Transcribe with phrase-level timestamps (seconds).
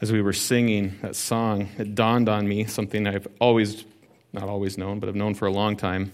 [0.00, 3.84] as we were singing that song, it dawned on me something I've always,
[4.32, 6.12] not always known, but I've known for a long time,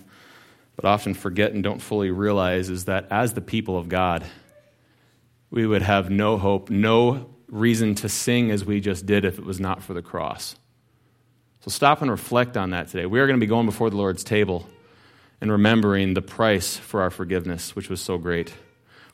[0.75, 4.25] but often forget and don't fully realize is that as the people of God,
[5.51, 9.45] we would have no hope, no reason to sing as we just did if it
[9.45, 10.57] was not for the cross.
[11.61, 13.07] So stop and reflect on that today.
[13.07, 14.69] We are going to be going before the Lord's table
[15.41, 18.53] and remembering the price for our forgiveness, which was so great.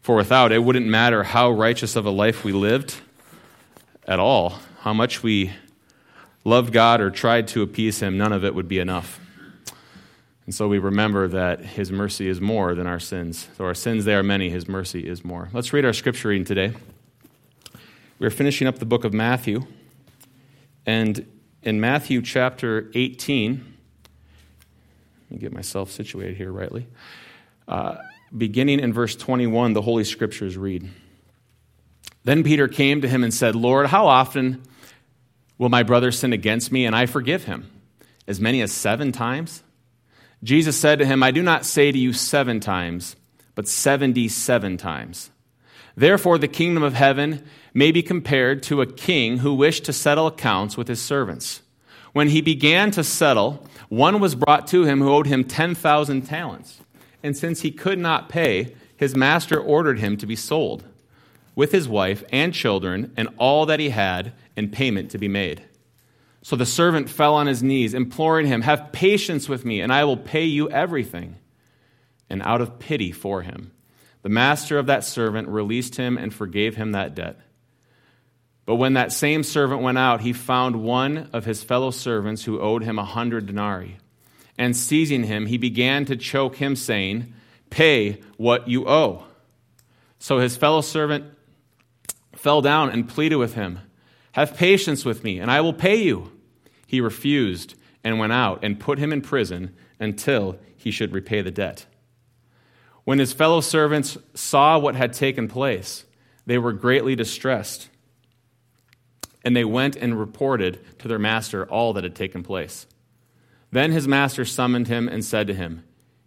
[0.00, 2.96] For without it, wouldn't matter how righteous of a life we lived
[4.06, 5.52] at all, how much we
[6.44, 9.20] loved God or tried to appease Him, none of it would be enough.
[10.44, 13.48] And so we remember that His mercy is more than our sins.
[13.56, 15.48] So our sins, they are many, His mercy is more.
[15.52, 16.72] Let's read our scripture reading today.
[18.18, 19.66] We're finishing up the book of Matthew.
[20.84, 21.26] And
[21.62, 23.52] in Matthew chapter 18,
[25.30, 26.88] let me get myself situated here rightly.
[27.68, 27.96] Uh,
[28.36, 30.88] beginning in verse 21, the Holy Scriptures read.
[32.24, 34.62] Then Peter came to him and said, Lord, how often
[35.58, 37.68] will my brother sin against me and I forgive him?
[38.26, 39.62] As many as seven times?
[40.44, 43.16] Jesus said to him, I do not say to you seven times,
[43.54, 45.30] but 77 times.
[45.96, 50.26] Therefore, the kingdom of heaven may be compared to a king who wished to settle
[50.26, 51.62] accounts with his servants.
[52.12, 56.80] When he began to settle, one was brought to him who owed him 10,000 talents.
[57.22, 60.84] And since he could not pay, his master ordered him to be sold
[61.54, 65.62] with his wife and children and all that he had, in payment to be made.
[66.42, 70.04] So the servant fell on his knees, imploring him, Have patience with me, and I
[70.04, 71.36] will pay you everything.
[72.28, 73.72] And out of pity for him,
[74.22, 77.38] the master of that servant released him and forgave him that debt.
[78.64, 82.60] But when that same servant went out, he found one of his fellow servants who
[82.60, 83.98] owed him a hundred denarii.
[84.56, 87.32] And seizing him, he began to choke him, saying,
[87.70, 89.24] Pay what you owe.
[90.18, 91.24] So his fellow servant
[92.42, 93.78] fell down and pleaded with him,
[94.32, 96.32] Have patience with me, and I will pay you.
[96.88, 101.52] He refused and went out and put him in prison until he should repay the
[101.52, 101.86] debt.
[103.04, 106.04] When his fellow servants saw what had taken place,
[106.44, 107.88] they were greatly distressed.
[109.44, 112.86] And they went and reported to their master all that had taken place.
[113.70, 115.84] Then his master summoned him and said to him,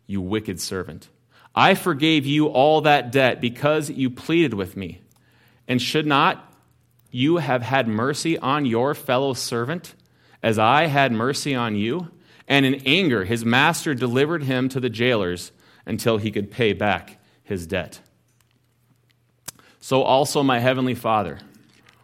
[0.08, 1.10] You wicked servant,
[1.54, 5.02] I forgave you all that debt because you pleaded with me.
[5.68, 6.54] And should not
[7.12, 9.96] you have had mercy on your fellow servant
[10.44, 12.12] as I had mercy on you?
[12.48, 15.52] And in anger, his master delivered him to the jailers
[15.86, 18.00] until he could pay back his debt.
[19.80, 21.40] So also my heavenly Father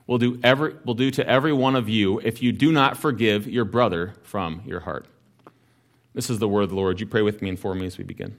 [0.08, 3.48] will do, every, will do to every one of you if you do not forgive
[3.48, 5.08] your brother from your heart.
[6.14, 7.00] This is the word of the Lord.
[7.00, 8.38] You pray with me and for me as we begin.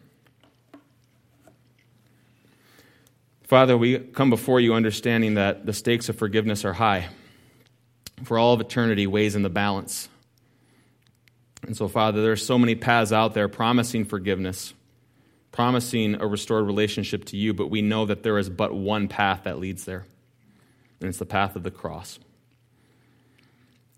[3.53, 7.09] Father, we come before you understanding that the stakes of forgiveness are high.
[8.25, 10.09] For all of eternity weighs in the balance.
[11.67, 14.73] And so, Father, there are so many paths out there promising forgiveness
[15.51, 19.43] promising a restored relationship to you, but we know that there is but one path
[19.45, 20.07] that leads there,
[21.01, 22.19] and it's the path of the cross.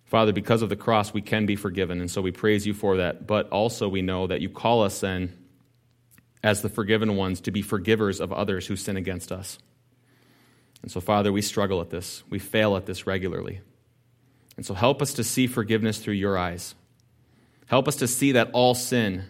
[0.05, 2.97] Father, because of the cross, we can be forgiven, and so we praise you for
[2.97, 3.29] that.
[3.29, 5.44] But also, we know that you call us then,
[6.45, 9.59] as the forgiven ones, to be forgivers of others who sin against us.
[10.83, 12.23] And so, Father, we struggle at this.
[12.29, 13.63] We fail at this regularly.
[14.59, 16.75] And so, help us to see forgiveness through your eyes.
[17.67, 19.25] Help us to see that all sin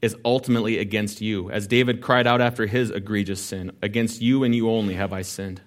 [0.00, 1.50] is ultimately against you.
[1.50, 5.22] As David cried out after his egregious sin, Against you and you only have I
[5.22, 5.60] sinned.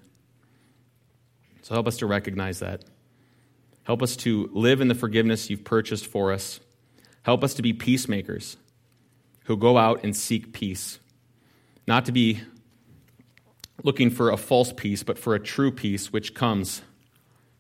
[1.62, 2.84] So help us to recognize that.
[3.84, 6.60] Help us to live in the forgiveness you've purchased for us.
[7.22, 8.58] Help us to be peacemakers
[9.50, 11.00] who go out and seek peace.
[11.88, 12.40] Not to be
[13.84, 16.84] looking for a false peace, but for a true peace which comes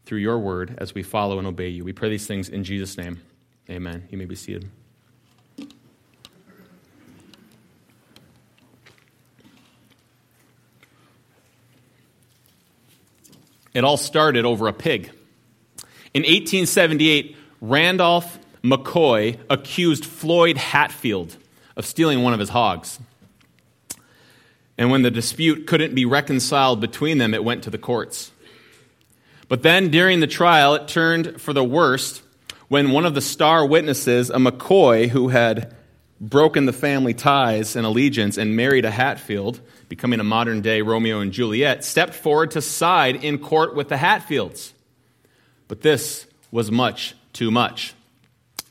[0.05, 1.83] through your word as we follow and obey you.
[1.83, 3.23] We pray these things in Jesus' name.
[3.71, 4.07] Amen.
[4.11, 4.69] You may be seated.
[13.73, 15.05] It all started over a pig.
[16.13, 21.35] In 1878, Randolph McCoy accused Floyd Hatfield
[21.79, 22.99] of stealing one of his hogs.
[24.77, 28.31] And when the dispute couldn't be reconciled between them, it went to the courts.
[29.47, 32.21] But then during the trial, it turned for the worst
[32.67, 35.73] when one of the star witnesses, a McCoy who had
[36.19, 41.21] broken the family ties and allegiance and married a Hatfield, becoming a modern day Romeo
[41.21, 44.73] and Juliet, stepped forward to side in court with the Hatfields.
[45.69, 47.93] But this was much too much.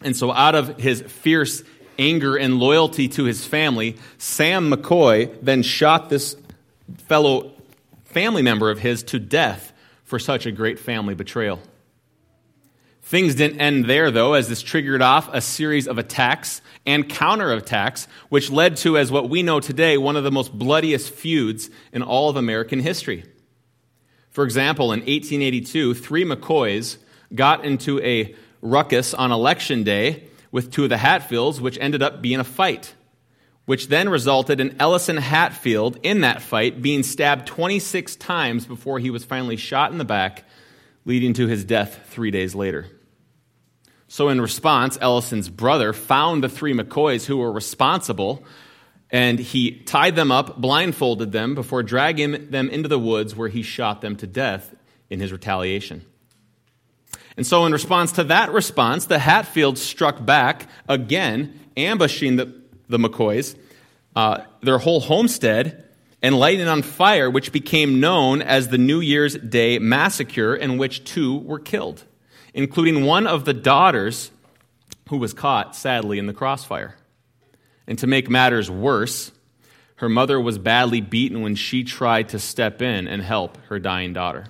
[0.03, 1.65] And so, out of his fierce
[1.99, 6.37] anger and loyalty to his family, Sam McCoy then shot this
[7.07, 7.53] fellow
[8.05, 9.73] family member of his to death
[10.05, 11.61] for such a great family betrayal.
[13.03, 18.07] Things didn't end there, though, as this triggered off a series of attacks and counterattacks,
[18.29, 22.03] which led to, as what we know today, one of the most bloodiest feuds in
[22.03, 23.25] all of American history.
[24.31, 26.99] For example, in 1882, three McCoys
[27.35, 32.23] got into a ruckus on election day with two of the Hatfields, which ended up
[32.23, 32.95] being a fight,
[33.67, 39.11] which then resulted in Ellison Hatfield in that fight being stabbed 26 times before he
[39.11, 40.45] was finally shot in the back,
[41.05, 42.87] leading to his death three days later.
[44.11, 48.43] So, in response, Ellison's brother found the three McCoys who were responsible,
[49.11, 53.63] and he tied them up, blindfolded them, before dragging them into the woods where he
[53.63, 54.75] shot them to death
[55.11, 56.07] in his retaliation.
[57.39, 62.53] And so, in response to that response, the Hatfields struck back again, ambushing the,
[62.91, 63.57] the McCoys,
[64.15, 65.87] uh, their whole homestead,
[66.21, 71.05] and lighting on fire, which became known as the New Year's Day Massacre, in which
[71.05, 72.05] two were killed
[72.59, 74.33] including one of the daughters
[75.11, 76.97] who was caught, sadly, in the crossfire.
[77.87, 79.31] And to make matters worse,
[79.97, 84.13] her mother was badly beaten when she tried to step in and help her dying
[84.13, 84.47] daughter.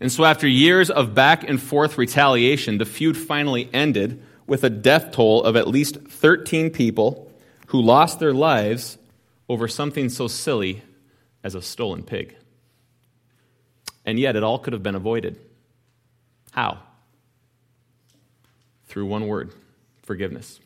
[0.00, 4.70] And so, after years of back and forth retaliation, the feud finally ended with a
[4.70, 7.30] death toll of at least 13 people
[7.68, 8.96] who lost their lives
[9.48, 10.82] over something so silly
[11.42, 12.36] as a stolen pig.
[14.04, 15.38] And yet, it all could have been avoided.
[16.52, 16.78] How?
[18.86, 19.52] Through one word
[20.02, 20.60] forgiveness.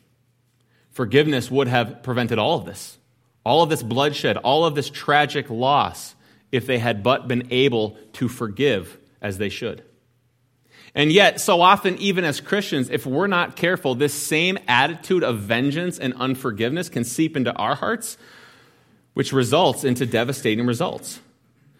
[0.91, 2.97] Forgiveness would have prevented all of this,
[3.43, 6.13] all of this bloodshed, all of this tragic loss,
[6.51, 9.83] if they had but been able to forgive as they should.
[10.93, 15.39] And yet, so often, even as Christians, if we're not careful, this same attitude of
[15.39, 18.17] vengeance and unforgiveness can seep into our hearts,
[19.15, 21.19] which results into devastating results.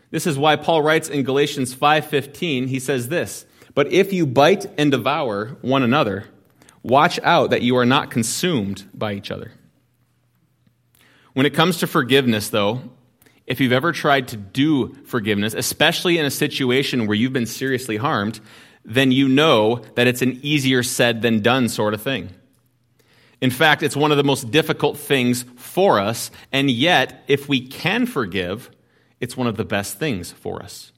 [0.09, 3.45] This is why Paul writes in Galatians 5:15, he says this,
[3.75, 6.25] but if you bite and devour one another,
[6.83, 9.51] watch out that you are not consumed by each other.
[11.33, 12.81] When it comes to forgiveness, though,
[13.45, 17.97] if you've ever tried to do forgiveness, especially in a situation where you've been seriously
[17.97, 18.39] harmed,
[18.85, 22.29] then you know that it's an easier said than done sort of thing.
[23.41, 27.67] In fact, it's one of the most difficult things for us, and yet, if we
[27.67, 28.71] can forgive,
[29.19, 30.92] it's one of the best things for us.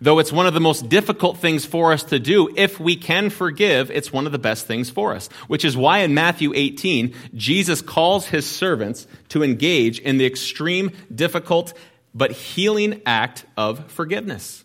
[0.00, 3.30] Though it's one of the most difficult things for us to do, if we can
[3.30, 5.28] forgive, it's one of the best things for us.
[5.46, 10.90] Which is why in Matthew 18, Jesus calls his servants to engage in the extreme,
[11.14, 11.74] difficult,
[12.14, 14.64] but healing act of forgiveness.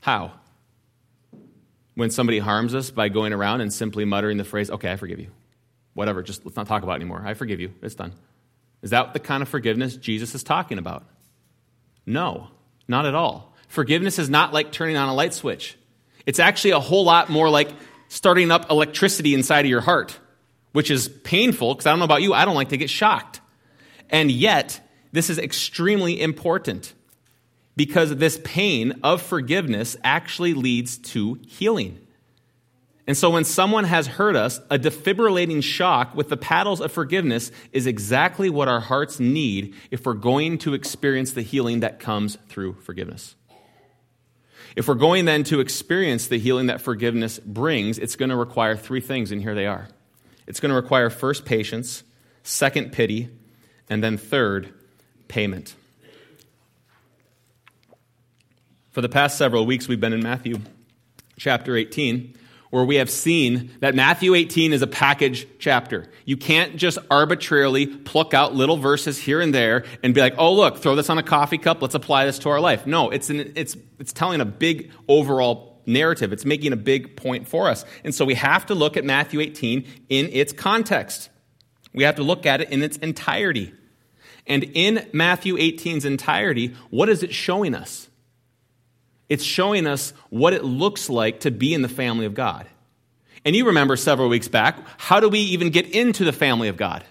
[0.00, 0.32] How?
[1.94, 5.20] When somebody harms us by going around and simply muttering the phrase, okay, I forgive
[5.20, 5.30] you.
[5.94, 7.22] Whatever, just let's not talk about it anymore.
[7.24, 7.74] I forgive you.
[7.82, 8.14] It's done.
[8.80, 11.04] Is that the kind of forgiveness Jesus is talking about?
[12.06, 12.48] No,
[12.88, 13.51] not at all.
[13.72, 15.78] Forgiveness is not like turning on a light switch.
[16.26, 17.70] It's actually a whole lot more like
[18.08, 20.20] starting up electricity inside of your heart,
[20.72, 23.40] which is painful because I don't know about you, I don't like to get shocked.
[24.10, 24.78] And yet,
[25.12, 26.92] this is extremely important
[27.74, 31.98] because this pain of forgiveness actually leads to healing.
[33.06, 37.50] And so, when someone has hurt us, a defibrillating shock with the paddles of forgiveness
[37.72, 42.36] is exactly what our hearts need if we're going to experience the healing that comes
[42.50, 43.34] through forgiveness.
[44.74, 48.76] If we're going then to experience the healing that forgiveness brings, it's going to require
[48.76, 49.88] three things, and here they are.
[50.46, 52.02] It's going to require first patience,
[52.42, 53.28] second pity,
[53.90, 54.72] and then third,
[55.28, 55.74] payment.
[58.90, 60.60] For the past several weeks, we've been in Matthew
[61.38, 62.34] chapter 18
[62.72, 66.06] where we have seen that Matthew 18 is a package chapter.
[66.24, 70.54] You can't just arbitrarily pluck out little verses here and there and be like, oh,
[70.54, 72.86] look, throw this on a coffee cup, let's apply this to our life.
[72.86, 77.46] No, it's, an, it's, it's telling a big overall narrative, it's making a big point
[77.46, 77.84] for us.
[78.04, 81.28] And so we have to look at Matthew 18 in its context,
[81.92, 83.74] we have to look at it in its entirety.
[84.46, 88.08] And in Matthew 18's entirety, what is it showing us?
[89.32, 92.66] It's showing us what it looks like to be in the family of God.
[93.46, 96.76] And you remember several weeks back, how do we even get into the family of
[96.76, 97.02] God?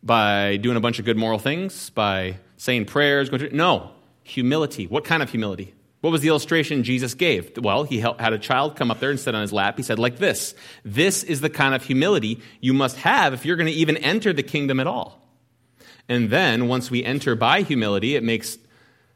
[0.00, 1.90] By doing a bunch of good moral things?
[1.90, 3.30] By saying prayers?
[3.30, 3.90] going to, No,
[4.22, 4.86] humility.
[4.86, 5.74] What kind of humility?
[6.02, 7.50] What was the illustration Jesus gave?
[7.58, 9.76] Well, he had a child come up there and sit on his lap.
[9.76, 13.56] He said, like this This is the kind of humility you must have if you're
[13.56, 15.20] going to even enter the kingdom at all.
[16.08, 18.56] And then, once we enter by humility, it makes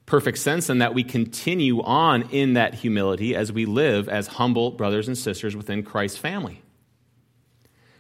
[0.06, 4.70] perfect sense and that we continue on in that humility as we live as humble
[4.72, 6.62] brothers and sisters within Christ's family.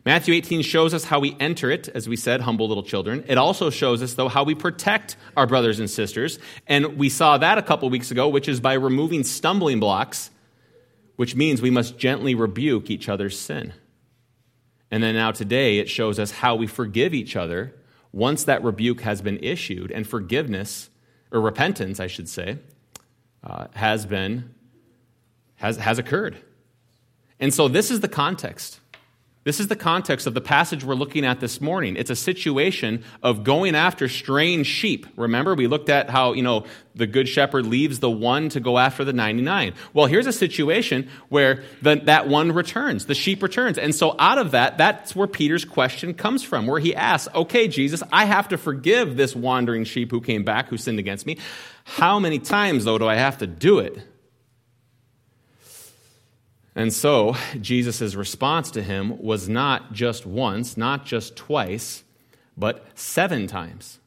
[0.04, 3.24] Matthew 18 shows us how we enter it, as we said, humble little children.
[3.28, 6.40] It also shows us, though, how we protect our brothers and sisters.
[6.66, 10.30] And we saw that a couple weeks ago, which is by removing stumbling blocks
[11.16, 13.72] which means we must gently rebuke each other's sin.
[14.90, 17.74] And then now today, it shows us how we forgive each other
[18.12, 20.90] once that rebuke has been issued and forgiveness,
[21.32, 22.58] or repentance, I should say,
[23.42, 24.54] uh, has been,
[25.56, 26.36] has, has occurred.
[27.40, 28.78] And so this is the context.
[29.44, 31.96] This is the context of the passage we're looking at this morning.
[31.96, 35.04] It's a situation of going after strange sheep.
[35.16, 38.78] Remember, we looked at how, you know, the good shepherd leaves the one to go
[38.78, 39.74] after the 99.
[39.94, 43.78] Well, here's a situation where the, that one returns, the sheep returns.
[43.78, 47.66] And so out of that, that's where Peter's question comes from, where he asks, okay,
[47.66, 51.38] Jesus, I have to forgive this wandering sheep who came back, who sinned against me.
[51.82, 54.06] How many times, though, do I have to do it?
[56.74, 62.02] And so, Jesus' response to him was not just once, not just twice,
[62.56, 63.98] but seven times.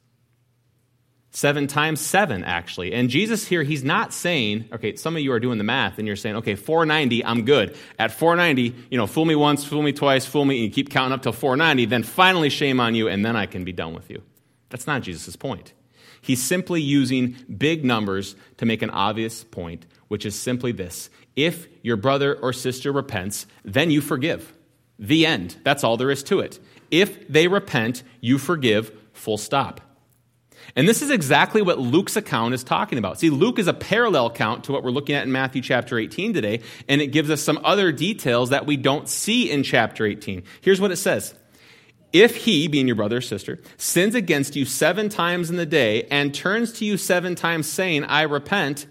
[1.29, 2.93] Seven times seven, actually.
[2.93, 6.07] And Jesus here, he's not saying, okay, some of you are doing the math and
[6.07, 7.75] you're saying, okay, 490, I'm good.
[7.99, 10.89] At 490, you know, fool me once, fool me twice, fool me, and you keep
[10.89, 13.93] counting up till 490, then finally shame on you, and then I can be done
[13.93, 14.23] with you.
[14.69, 15.73] That's not Jesus' point.
[16.25, 21.67] He's simply using big numbers to make an obvious point, which is simply this if
[21.83, 24.51] your brother or sister repents, then you forgive.
[24.97, 25.55] The end.
[25.63, 26.59] That's all there is to it.
[26.89, 29.81] If they repent, you forgive, full stop.
[30.75, 33.19] And this is exactly what Luke's account is talking about.
[33.19, 36.33] See, Luke is a parallel account to what we're looking at in Matthew chapter 18
[36.33, 40.41] today, and it gives us some other details that we don't see in chapter 18.
[40.61, 41.35] Here's what it says
[42.13, 46.03] If he, being your brother or sister, sins against you seven times in the day
[46.03, 48.87] and turns to you seven times saying, I repent,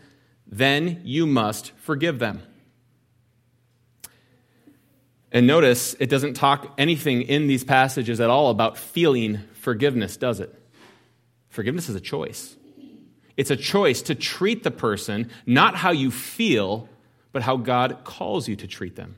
[0.47, 2.43] then you must forgive them.
[5.33, 10.39] And notice it doesn't talk anything in these passages at all about feeling forgiveness, does
[10.39, 10.55] it?
[11.49, 12.57] Forgiveness is a choice.
[13.37, 16.89] It's a choice to treat the person not how you feel,
[17.33, 19.17] but how God calls you to treat them.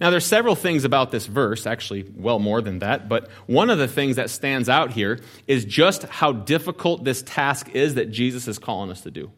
[0.00, 3.78] Now, there's several things about this verse, actually, well more than that, but one of
[3.78, 8.48] the things that stands out here is just how difficult this task is that Jesus
[8.48, 9.30] is calling us to do.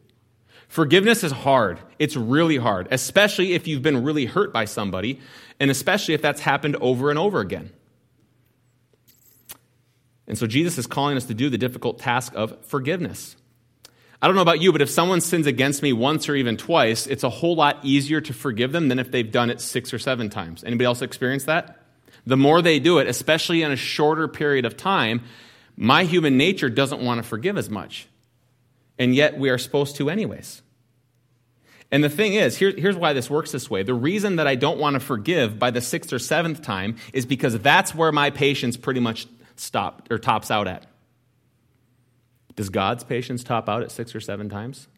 [0.67, 1.79] Forgiveness is hard.
[1.99, 5.19] It's really hard, especially if you've been really hurt by somebody,
[5.59, 7.71] and especially if that's happened over and over again.
[10.27, 13.37] And so Jesus is calling us to do the difficult task of forgiveness.
[14.21, 17.05] I don't know about you, but if someone sins against me once or even twice,
[17.05, 19.99] it's a whole lot easier to forgive them than if they've done it six or
[19.99, 20.63] seven times.
[20.63, 21.83] Anybody else experience that?
[22.25, 25.21] The more they do it, especially in a shorter period of time,
[25.75, 28.07] my human nature doesn't want to forgive as much
[28.99, 30.61] and yet we are supposed to, anyways.
[31.91, 33.83] And the thing is, here, here's why this works this way.
[33.83, 37.25] The reason that I don't want to forgive by the sixth or seventh time is
[37.25, 40.85] because that's where my patience pretty much stopped or tops out at.
[42.57, 44.89] Does God's patience top out at six or seven times?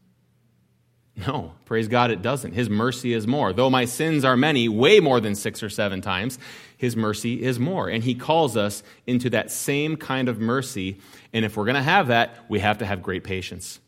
[1.27, 2.53] No, praise God, it doesn't.
[2.53, 3.51] His mercy is more.
[3.51, 6.39] Though my sins are many, way more than six or seven times,
[6.77, 7.89] His mercy is more.
[7.89, 10.99] And He calls us into that same kind of mercy.
[11.33, 13.81] And if we're going to have that, we have to have great patience.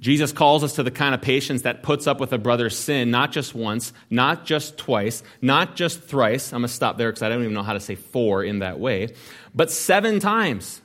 [0.00, 3.12] Jesus calls us to the kind of patience that puts up with a brother's sin,
[3.12, 6.52] not just once, not just twice, not just thrice.
[6.52, 8.58] I'm going to stop there because I don't even know how to say four in
[8.58, 9.14] that way,
[9.54, 10.80] but seven times.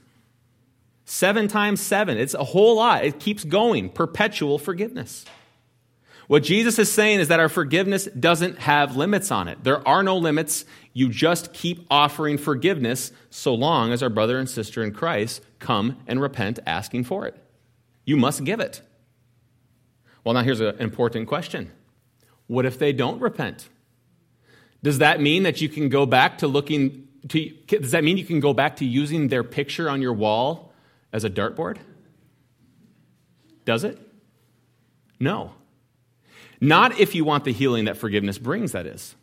[1.11, 2.19] Seven times seven.
[2.19, 3.03] It's a whole lot.
[3.03, 3.89] It keeps going.
[3.89, 5.25] Perpetual forgiveness.
[6.27, 9.63] What Jesus is saying is that our forgiveness doesn't have limits on it.
[9.63, 10.65] There are no limits.
[10.93, 15.97] You just keep offering forgiveness so long as our brother and sister in Christ come
[16.05, 17.35] and repent asking for it.
[18.05, 18.83] You must give it.
[20.23, 21.71] Well, now here's an important question
[22.45, 23.67] What if they don't repent?
[24.83, 28.25] Does that mean that you can go back to looking to, does that mean you
[28.25, 30.68] can go back to using their picture on your wall
[31.11, 31.77] as a dartboard?
[33.65, 33.99] Does it?
[35.19, 35.53] No.
[36.61, 39.15] Not if you want the healing that forgiveness brings, that is.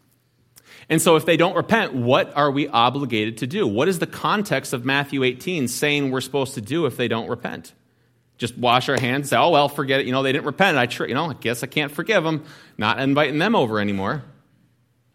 [0.88, 3.66] And so, if they don't repent, what are we obligated to do?
[3.66, 7.28] What is the context of Matthew 18 saying we're supposed to do if they don't
[7.28, 7.72] repent?
[8.38, 10.06] just wash our hands, say, oh, well, forget it.
[10.06, 10.76] You know, they didn't repent.
[10.76, 12.44] I, tr- you know, I guess I can't forgive them.
[12.76, 14.24] Not inviting them over anymore.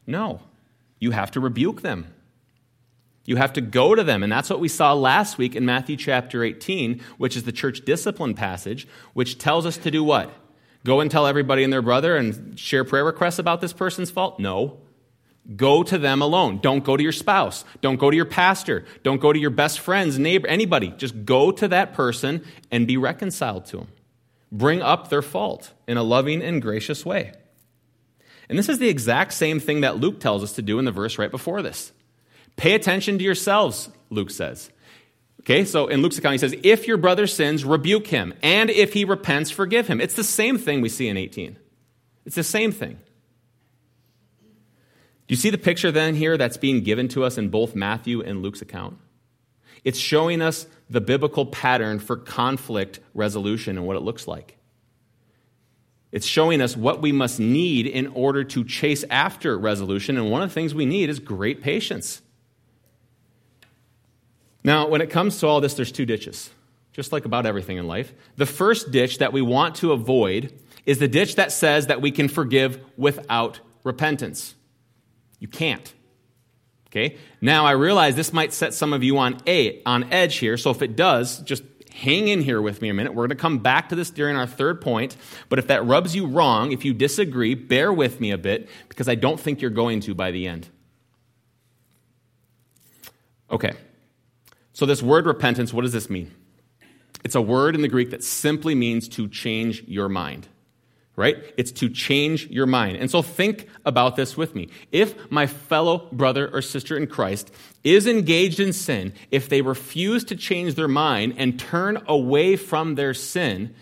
[0.08, 0.42] No.
[1.00, 2.14] You have to rebuke them.
[3.26, 4.24] You have to go to them.
[4.24, 7.86] And that's what we saw last week in Matthew chapter 18, which is the church
[7.86, 10.32] discipline passage, which tells us to do what?
[10.84, 14.40] Go and tell everybody and their brother and share prayer requests about this person's fault?
[14.40, 14.80] No.
[15.56, 16.60] Go to them alone.
[16.60, 17.66] Don't go to your spouse.
[17.82, 18.86] Don't go to your pastor.
[19.04, 20.90] Don't go to your best friends, neighbor, anybody.
[20.98, 23.88] Just go to that person and be reconciled to them.
[24.52, 27.34] Bring up their fault in a loving and gracious way.
[28.50, 30.92] And this is the exact same thing that Luke tells us to do in the
[30.92, 31.92] verse right before this.
[32.56, 34.70] Pay attention to yourselves, Luke says.
[35.42, 38.94] Okay, so in Luke's account, he says, If your brother sins, rebuke him, and if
[38.94, 40.00] he repents, forgive him.
[40.00, 41.58] It's the same thing we see in 18.
[42.26, 43.00] It's the same thing.
[45.28, 48.22] Do you see the picture then here that's being given to us in both Matthew
[48.22, 48.98] and Luke's account?
[49.84, 54.58] It's showing us the biblical pattern for conflict resolution and what it looks like.
[56.12, 60.18] It's showing us what we must need in order to chase after resolution.
[60.18, 62.22] And one of the things we need is great patience.
[64.64, 66.50] Now, when it comes to all this, there's two ditches,
[66.94, 68.14] just like about everything in life.
[68.38, 70.54] The first ditch that we want to avoid
[70.86, 74.56] is the ditch that says that we can forgive without repentance.
[75.40, 75.94] You can't.
[76.88, 77.18] Okay?
[77.40, 80.72] Now, I realize this might set some of you on, a, on edge here, so
[80.72, 81.64] if it does, just
[81.94, 83.14] hang in here with me a minute.
[83.14, 85.16] We're going to come back to this during our third point.
[85.50, 89.08] But if that rubs you wrong, if you disagree, bear with me a bit because
[89.10, 90.70] I don't think you're going to by the end.
[93.50, 93.74] Okay.
[94.82, 96.32] So, this word repentance, what does this mean?
[97.24, 100.48] It's a word in the Greek that simply means to change your mind
[101.16, 101.54] right?
[101.56, 102.98] It's to change your mind.
[102.98, 104.70] And so think about this with me.
[104.92, 107.52] If my fellow brother or sister in Christ
[107.84, 112.96] is engaged in sin, if they refuse to change their mind and turn away from
[112.96, 113.76] their sin,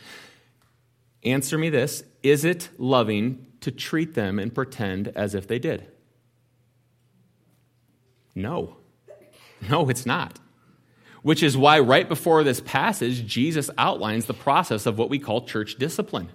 [1.23, 5.87] answer me this is it loving to treat them and pretend as if they did?
[8.35, 8.75] No.
[9.69, 10.39] No, it's not.
[11.21, 15.45] Which is why, right before this passage, Jesus outlines the process of what we call
[15.45, 16.29] church discipline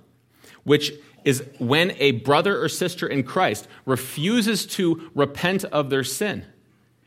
[0.64, 0.93] which
[1.25, 6.45] is when a brother or sister in Christ refuses to repent of their sin.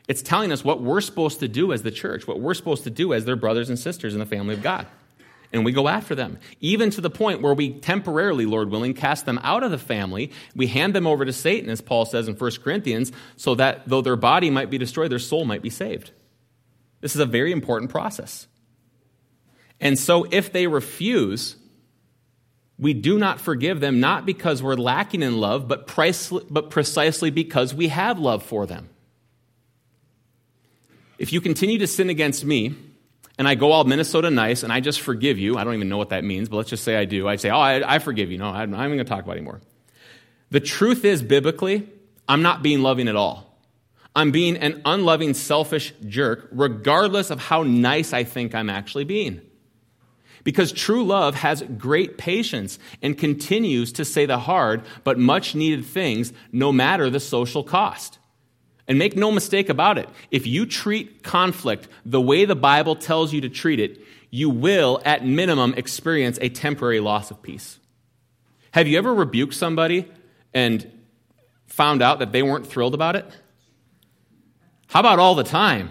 [0.08, 2.90] It's telling us what we're supposed to do as the church, what we're supposed to
[2.90, 4.86] do as their brothers and sisters in the family of God.
[5.52, 9.24] And we go after them, even to the point where we temporarily, Lord willing, cast
[9.24, 10.30] them out of the family.
[10.54, 14.02] We hand them over to Satan, as Paul says in 1 Corinthians, so that though
[14.02, 16.10] their body might be destroyed, their soul might be saved.
[17.00, 18.46] This is a very important process.
[19.80, 21.56] And so if they refuse,
[22.78, 27.30] we do not forgive them not because we're lacking in love, but, price, but precisely
[27.30, 28.88] because we have love for them.
[31.18, 32.74] If you continue to sin against me,
[33.38, 35.96] and I go all Minnesota nice and I just forgive you, I don't even know
[35.96, 37.28] what that means, but let's just say I do.
[37.28, 38.38] I'd say, Oh, I, I forgive you.
[38.38, 39.60] No, I'm not even going to talk about it anymore.
[40.50, 41.88] The truth is, biblically,
[42.26, 43.47] I'm not being loving at all.
[44.14, 49.42] I'm being an unloving, selfish jerk, regardless of how nice I think I'm actually being.
[50.44, 55.84] Because true love has great patience and continues to say the hard but much needed
[55.84, 58.18] things no matter the social cost.
[58.86, 63.34] And make no mistake about it, if you treat conflict the way the Bible tells
[63.34, 67.78] you to treat it, you will, at minimum, experience a temporary loss of peace.
[68.72, 70.10] Have you ever rebuked somebody
[70.54, 70.90] and
[71.66, 73.26] found out that they weren't thrilled about it?
[74.88, 75.90] How about all the time?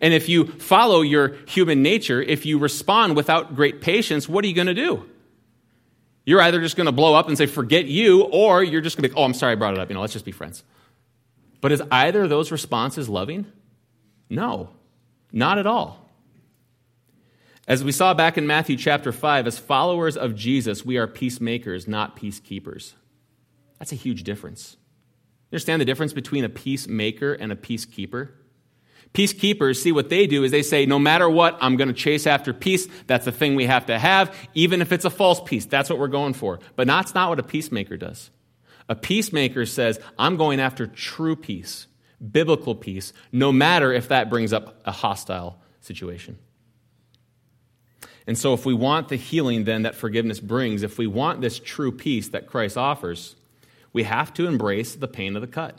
[0.00, 4.48] And if you follow your human nature, if you respond without great patience, what are
[4.48, 5.08] you going to do?
[6.24, 9.08] You're either just going to blow up and say, forget you, or you're just going
[9.08, 9.88] to be, oh, I'm sorry I brought it up.
[9.88, 10.62] You know, let's just be friends.
[11.60, 13.46] But is either of those responses loving?
[14.30, 14.70] No,
[15.32, 16.08] not at all.
[17.66, 21.88] As we saw back in Matthew chapter 5, as followers of Jesus, we are peacemakers,
[21.88, 22.92] not peacekeepers.
[23.78, 24.76] That's a huge difference.
[25.50, 28.30] You understand the difference between a peacemaker and a peacekeeper?
[29.14, 32.26] Peacekeepers, see what they do is they say, no matter what, I'm going to chase
[32.26, 32.86] after peace.
[33.06, 35.66] That's the thing we have to have, even if it's a false peace.
[35.66, 36.60] That's what we're going for.
[36.76, 38.30] But that's not what a peacemaker does.
[38.88, 41.86] A peacemaker says, I'm going after true peace,
[42.32, 46.38] biblical peace, no matter if that brings up a hostile situation.
[48.26, 51.58] And so, if we want the healing then that forgiveness brings, if we want this
[51.58, 53.36] true peace that Christ offers,
[53.94, 55.78] we have to embrace the pain of the cut.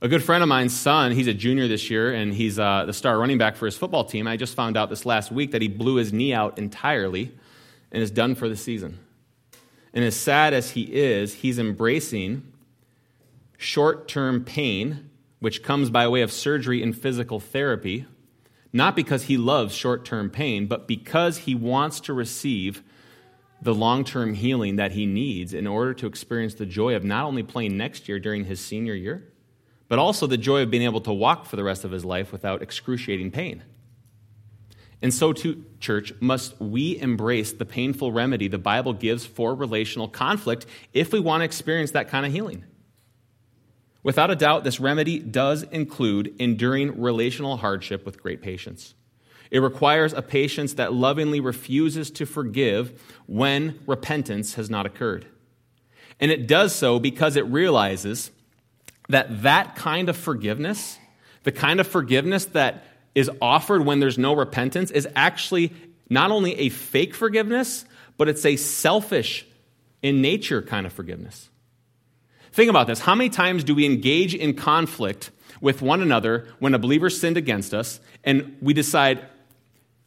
[0.00, 2.92] A good friend of mine's son, he's a junior this year, and he's uh, the
[2.92, 4.28] star running back for his football team.
[4.28, 7.36] I just found out this last week that he blew his knee out entirely
[7.90, 9.00] and is done for the season.
[9.92, 12.44] And as sad as he is, he's embracing
[13.56, 18.06] short term pain, which comes by way of surgery and physical therapy,
[18.72, 22.84] not because he loves short term pain, but because he wants to receive
[23.60, 27.24] the long term healing that he needs in order to experience the joy of not
[27.24, 29.32] only playing next year during his senior year
[29.88, 32.32] but also the joy of being able to walk for the rest of his life
[32.32, 33.62] without excruciating pain.
[35.00, 40.08] And so, too, church, must we embrace the painful remedy the Bible gives for relational
[40.08, 42.64] conflict if we want to experience that kind of healing.
[44.02, 48.94] Without a doubt, this remedy does include enduring relational hardship with great patience.
[49.50, 55.26] It requires a patience that lovingly refuses to forgive when repentance has not occurred.
[56.20, 58.30] And it does so because it realizes
[59.08, 60.98] that that kind of forgiveness,
[61.42, 65.72] the kind of forgiveness that is offered when there's no repentance, is actually
[66.10, 67.84] not only a fake forgiveness,
[68.16, 69.46] but it's a selfish
[70.02, 71.48] in nature kind of forgiveness.
[72.52, 73.00] Think about this.
[73.00, 77.36] How many times do we engage in conflict with one another when a believer sinned
[77.36, 79.24] against us and we decide,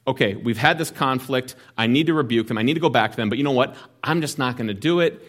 [0.07, 1.55] okay, we've had this conflict.
[1.77, 2.57] I need to rebuke them.
[2.57, 3.29] I need to go back to them.
[3.29, 3.75] But you know what?
[4.03, 5.21] I'm just not going to do it.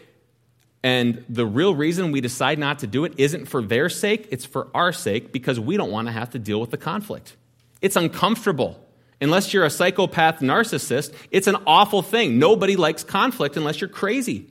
[0.83, 4.45] And the real reason we decide not to do it isn't for their sake, it's
[4.45, 7.37] for our sake because we don't want to have to deal with the conflict.
[7.81, 8.85] It's uncomfortable.
[9.21, 12.41] Unless you're a psychopath narcissist, it's an awful thing.
[12.41, 14.49] Nobody likes conflict unless you're crazy.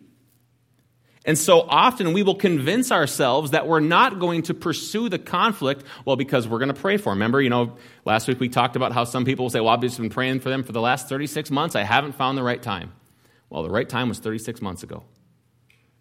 [1.25, 5.83] And so often we will convince ourselves that we're not going to pursue the conflict,
[6.05, 7.17] well, because we're going to pray for them.
[7.17, 9.81] Remember, you know, last week we talked about how some people will say, well, I've
[9.81, 11.75] just been praying for them for the last 36 months.
[11.75, 12.93] I haven't found the right time.
[13.49, 15.03] Well, the right time was 36 months ago.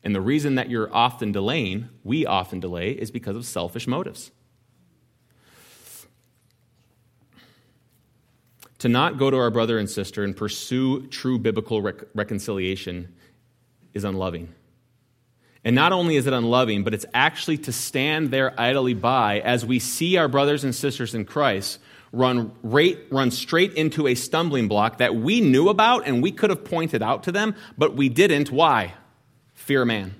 [0.03, 4.31] And the reason that you're often delaying, we often delay, is because of selfish motives.
[8.79, 13.15] To not go to our brother and sister and pursue true biblical rec- reconciliation
[13.93, 14.55] is unloving.
[15.65, 19.67] And not only is it unloving, but it's actually to stand there idly by as
[19.67, 21.79] we see our brothers and sisters in Christ
[22.13, 26.49] run, rate, run straight into a stumbling block that we knew about and we could
[26.49, 28.51] have pointed out to them, but we didn't.
[28.51, 28.95] Why?
[29.61, 30.15] Fear man.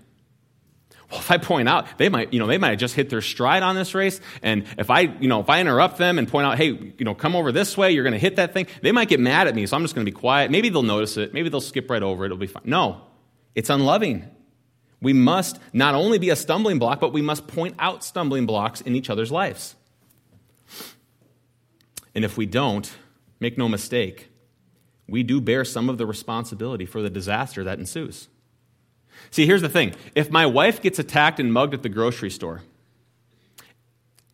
[1.11, 3.23] Well, if I point out, they might, you know, they might have just hit their
[3.23, 4.21] stride on this race.
[4.43, 7.15] And if I, you know, if I interrupt them and point out, hey, you know,
[7.15, 9.55] come over this way, you're going to hit that thing, they might get mad at
[9.55, 9.67] me.
[9.67, 10.51] So I'm just going to be quiet.
[10.51, 11.33] Maybe they'll notice it.
[11.33, 12.27] Maybe they'll skip right over it.
[12.27, 12.63] It'll be fine.
[12.67, 13.01] No,
[13.55, 14.31] it's unloving.
[15.01, 18.83] We must not only be a stumbling block, but we must point out stumbling blocks
[18.83, 19.75] in each other's lives.
[22.15, 22.89] And if we don't,
[23.41, 24.29] make no mistake,
[25.09, 28.29] we do bear some of the responsibility for the disaster that ensues.
[29.31, 32.63] See, here's the thing if my wife gets attacked and mugged at the grocery store,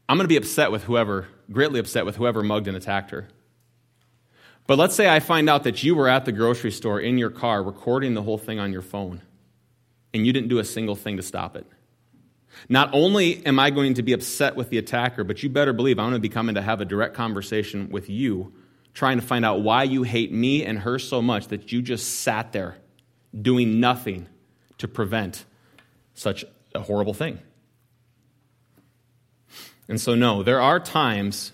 [0.08, 3.28] I'm going to be upset with whoever, greatly upset with whoever mugged and attacked her.
[4.66, 7.30] But let's say I find out that you were at the grocery store in your
[7.30, 9.22] car recording the whole thing on your phone
[10.12, 11.66] and you didn't do a single thing to stop it.
[12.68, 15.98] Not only am I going to be upset with the attacker, but you better believe
[15.98, 18.54] I'm going to be coming to have a direct conversation with you,
[18.94, 22.20] trying to find out why you hate me and her so much that you just
[22.20, 22.76] sat there
[23.40, 24.26] doing nothing
[24.78, 25.44] to prevent
[26.14, 27.38] such a horrible thing.
[29.88, 31.52] And so, no, there are times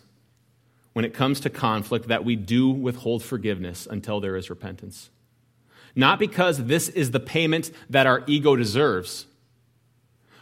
[0.93, 5.11] when it comes to conflict that we do withhold forgiveness until there is repentance.
[5.95, 9.27] Not because this is the payment that our ego deserves,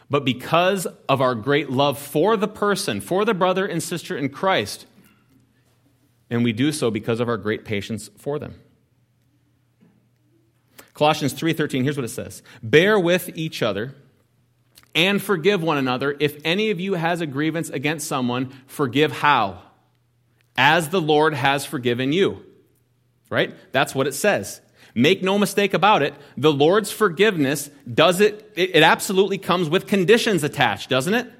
[0.09, 4.29] but because of our great love for the person, for the brother and sister in
[4.29, 4.85] Christ.
[6.29, 8.55] And we do so because of our great patience for them.
[11.01, 12.43] Colossians 3:13 here's what it says.
[12.61, 13.95] Bear with each other
[14.93, 19.63] and forgive one another if any of you has a grievance against someone, forgive how?
[20.55, 22.45] As the Lord has forgiven you.
[23.31, 23.55] Right?
[23.71, 24.61] That's what it says.
[24.93, 30.43] Make no mistake about it, the Lord's forgiveness does it, it absolutely comes with conditions
[30.43, 31.31] attached, doesn't it?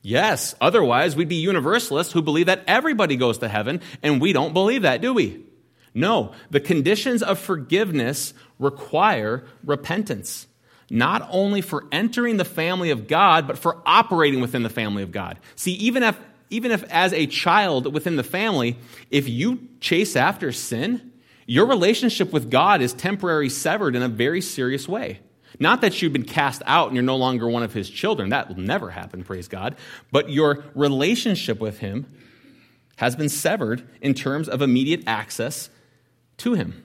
[0.00, 4.54] Yes, otherwise we'd be universalists who believe that everybody goes to heaven, and we don't
[4.54, 5.44] believe that, do we?
[5.92, 10.46] No, the conditions of forgiveness require repentance,
[10.88, 15.10] not only for entering the family of God, but for operating within the family of
[15.10, 15.38] God.
[15.56, 16.16] See, even if,
[16.50, 18.76] even if as a child within the family,
[19.10, 21.10] if you chase after sin,
[21.46, 25.18] your relationship with God is temporarily severed in a very serious way.
[25.58, 28.30] Not that you've been cast out and you're no longer one of his children.
[28.30, 29.76] That will never happen, praise God.
[30.12, 32.06] But your relationship with him
[32.96, 35.70] has been severed in terms of immediate access
[36.38, 36.84] to him.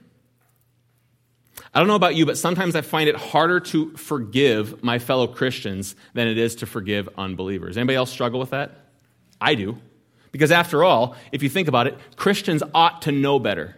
[1.76, 5.26] I don't know about you, but sometimes I find it harder to forgive my fellow
[5.26, 7.76] Christians than it is to forgive unbelievers.
[7.76, 8.70] Anybody else struggle with that?
[9.42, 9.76] I do.
[10.32, 13.76] Because after all, if you think about it, Christians ought to know better.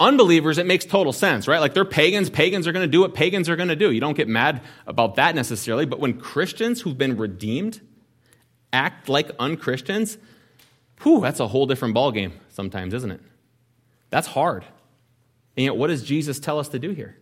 [0.00, 1.60] Unbelievers, it makes total sense, right?
[1.60, 2.28] Like they're pagans.
[2.28, 3.92] Pagans are going to do what pagans are going to do.
[3.92, 5.86] You don't get mad about that necessarily.
[5.86, 7.82] But when Christians who've been redeemed
[8.72, 10.18] act like unchristians,
[11.02, 13.20] whew, that's a whole different ballgame sometimes, isn't it?
[14.10, 14.64] That's hard.
[15.56, 17.16] And yet, what does Jesus tell us to do here?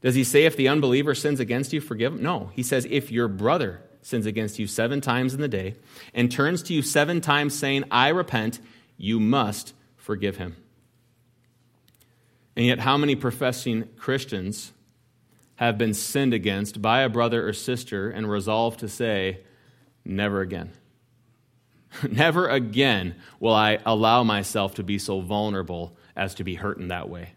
[0.00, 2.22] Does he say if the unbeliever sins against you, forgive him?
[2.22, 2.50] No.
[2.54, 5.74] He says if your brother sins against you seven times in the day
[6.14, 8.60] and turns to you seven times saying, I repent,
[8.96, 10.56] you must forgive him.
[12.56, 14.72] And yet, how many professing Christians
[15.56, 19.40] have been sinned against by a brother or sister and resolved to say,
[20.04, 20.70] Never again?
[22.08, 26.88] Never again will I allow myself to be so vulnerable as to be hurt in
[26.88, 27.32] that way.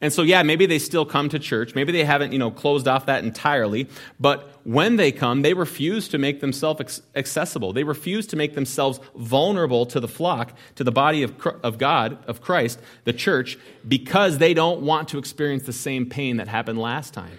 [0.00, 1.74] And so, yeah, maybe they still come to church.
[1.74, 3.88] Maybe they haven't, you know, closed off that entirely.
[4.20, 7.72] But when they come, they refuse to make themselves accessible.
[7.72, 12.22] They refuse to make themselves vulnerable to the flock, to the body of, of God,
[12.26, 16.78] of Christ, the church, because they don't want to experience the same pain that happened
[16.78, 17.38] last time.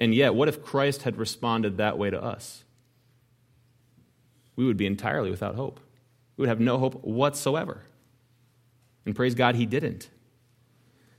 [0.00, 2.64] And yet, what if Christ had responded that way to us?
[4.56, 5.80] We would be entirely without hope.
[6.36, 7.82] We would have no hope whatsoever.
[9.04, 10.08] And praise God, he didn't.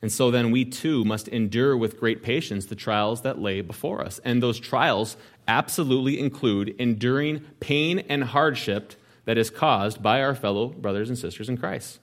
[0.01, 4.01] And so then we too must endure with great patience the trials that lay before
[4.03, 4.19] us.
[4.23, 8.93] And those trials absolutely include enduring pain and hardship
[9.25, 11.99] that is caused by our fellow brothers and sisters in Christ.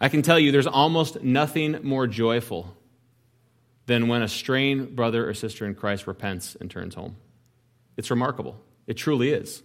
[0.00, 2.76] I can tell you there's almost nothing more joyful
[3.86, 7.16] than when a strained brother or sister in Christ repents and turns home.
[7.96, 8.60] It's remarkable.
[8.86, 9.62] It truly is.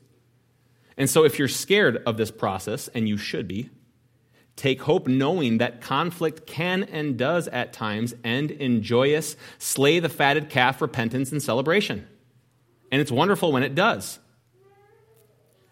[0.97, 3.69] And so if you're scared of this process, and you should be,
[4.55, 10.09] Take hope knowing that conflict can and does at times end in joyous, slay the
[10.09, 12.07] fatted calf repentance and celebration.
[12.91, 14.19] And it's wonderful when it does.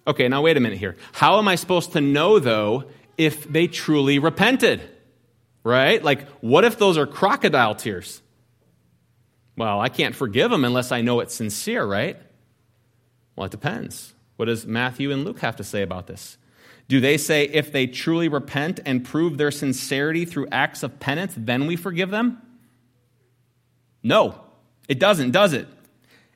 [0.07, 0.97] Okay, now wait a minute here.
[1.11, 2.85] How am I supposed to know, though,
[3.17, 4.81] if they truly repented?
[5.63, 6.03] Right?
[6.03, 8.21] Like, what if those are crocodile tears?
[9.55, 12.17] Well, I can't forgive them unless I know it's sincere, right?
[13.35, 14.15] Well, it depends.
[14.37, 16.37] What does Matthew and Luke have to say about this?
[16.91, 21.33] Do they say if they truly repent and prove their sincerity through acts of penance,
[21.37, 22.41] then we forgive them?
[24.03, 24.41] No,
[24.89, 25.69] it doesn't, does it?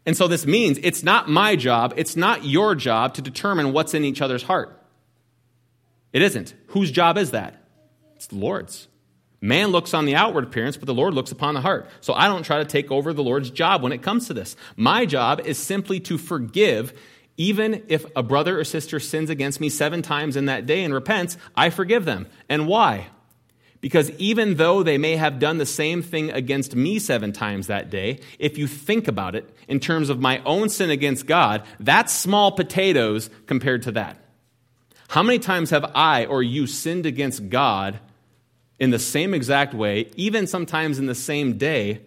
[0.05, 3.93] And so this means it's not my job, it's not your job to determine what's
[3.93, 4.81] in each other's heart.
[6.13, 6.53] It isn't.
[6.67, 7.61] Whose job is that?
[8.15, 8.87] It's the Lord's.
[9.41, 11.89] Man looks on the outward appearance, but the Lord looks upon the heart.
[11.99, 14.55] So I don't try to take over the Lord's job when it comes to this.
[14.77, 16.97] My job is simply to forgive
[17.37, 20.93] even if a brother or sister sins against me seven times in that day and
[20.93, 22.27] repents, I forgive them.
[22.47, 23.07] And why?
[23.81, 27.89] Because even though they may have done the same thing against me seven times that
[27.89, 32.13] day, if you think about it in terms of my own sin against God, that's
[32.13, 34.17] small potatoes compared to that.
[35.09, 37.99] How many times have I or you sinned against God
[38.79, 42.01] in the same exact way, even sometimes in the same day,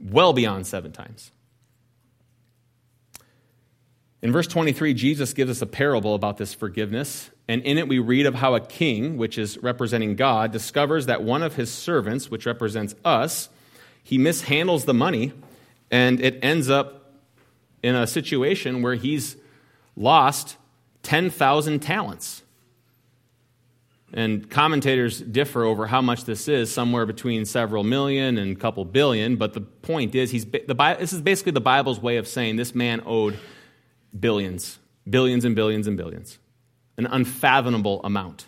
[0.00, 1.30] well beyond seven times?
[4.22, 7.98] In verse 23, Jesus gives us a parable about this forgiveness, and in it we
[7.98, 12.30] read of how a king, which is representing God, discovers that one of his servants,
[12.30, 13.48] which represents us,
[14.04, 15.32] he mishandles the money,
[15.90, 17.12] and it ends up
[17.82, 19.36] in a situation where he's
[19.96, 20.56] lost
[21.02, 22.42] 10,000 talents.
[24.14, 28.84] And commentators differ over how much this is, somewhere between several million and a couple
[28.84, 29.36] billion.
[29.36, 32.74] But the point is, he's, the, this is basically the Bible's way of saying this
[32.74, 33.38] man owed
[34.18, 36.38] billions, billions and billions and billions,
[36.96, 38.46] an unfathomable amount.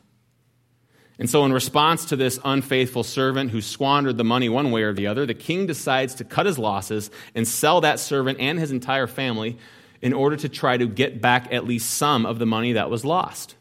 [1.19, 4.93] And so, in response to this unfaithful servant who squandered the money one way or
[4.93, 8.73] the other, the king decides to cut his losses and sell that servant and his
[8.73, 9.57] entire family
[10.03, 13.05] in order to try to get back at least some of the money that was
[13.05, 13.55] lost.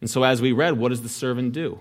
[0.00, 1.78] And so, as we read, what does the servant do?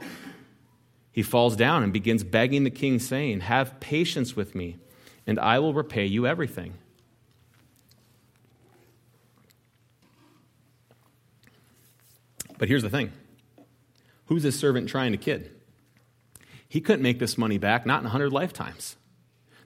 [1.14, 4.78] He falls down and begins begging the king, saying, Have patience with me,
[5.26, 6.74] and I will repay you everything.
[12.62, 13.12] But here's the thing
[14.26, 15.50] who's this servant trying to kid?
[16.70, 18.98] He couldn't make this money back, not in 100 lifetimes.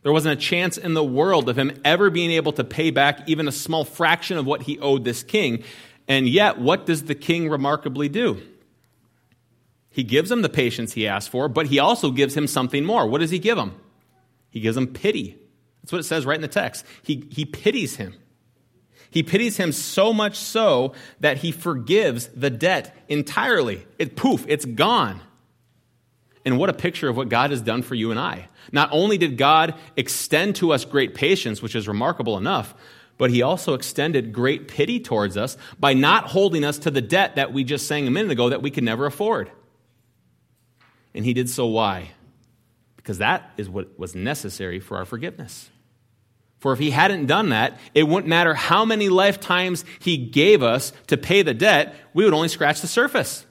[0.02, 3.28] There wasn't a chance in the world of him ever being able to pay back
[3.28, 5.66] even a small fraction of what he owed this king.
[6.08, 8.42] And yet, what does the king remarkably do?
[9.90, 13.06] He gives him the patience he asked for, but he also gives him something more.
[13.08, 13.76] What does he give him?
[14.52, 15.38] He gives him pity.
[15.84, 16.86] That's what it says right in the text.
[17.04, 18.16] He, he pities him.
[19.15, 23.88] He pities him so much so that he forgives the debt entirely.
[23.97, 25.21] It poof, it's gone.
[26.43, 28.49] And what a picture of what God has done for you and I.
[28.73, 32.75] Not only did God extend to us great patience, which is remarkable enough,
[33.17, 37.38] but he also extended great pity towards us by not holding us to the debt
[37.38, 39.49] that we just sang a minute ago that we could never afford.
[41.13, 42.12] And he did so why?
[42.97, 45.69] Because that is what was necessary for our forgiveness.
[46.65, 50.93] For if he hadn't done that, it wouldn't matter how many lifetimes he gave us
[51.06, 53.45] to pay the debt, we would only scratch the surface.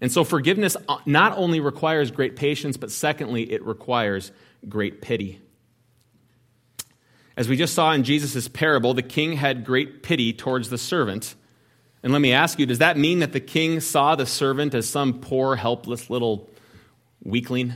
[0.00, 4.32] And so forgiveness uh, not only requires great patience, but secondly, it requires
[4.66, 5.42] great pity.
[7.36, 11.34] As we just saw in Jesus' parable, the king had great pity towards the servant.
[12.02, 14.88] And let me ask you, does that mean that the king saw the servant as
[14.88, 16.48] some poor, helpless little
[17.22, 17.74] weakling?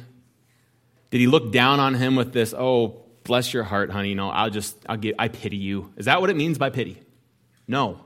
[1.10, 4.14] Did he look down on him with this, oh, bless your heart, honey.
[4.14, 5.92] Know, I'll just, I'll get, I pity you.
[5.96, 7.00] Is that what it means by pity?
[7.68, 8.00] No,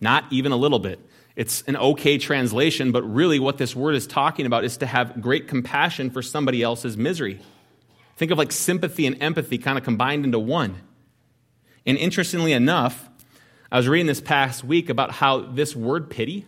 [0.00, 0.98] not even a little bit.
[1.36, 5.20] It's an okay translation, but really what this word is talking about is to have
[5.20, 7.40] great compassion for somebody else's misery.
[8.16, 10.76] Think of like sympathy and empathy kind of combined into one.
[11.86, 13.08] And interestingly enough,
[13.70, 16.46] I was reading this past week about how this word pity,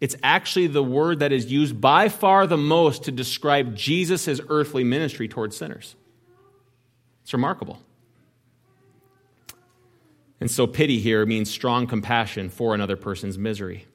[0.00, 4.84] it's actually the word that is used by far the most to describe Jesus' earthly
[4.84, 5.94] ministry towards sinners.
[7.26, 7.82] It's remarkable.
[10.40, 13.88] And so, pity here means strong compassion for another person's misery,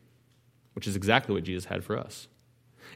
[0.74, 2.28] which is exactly what Jesus had for us.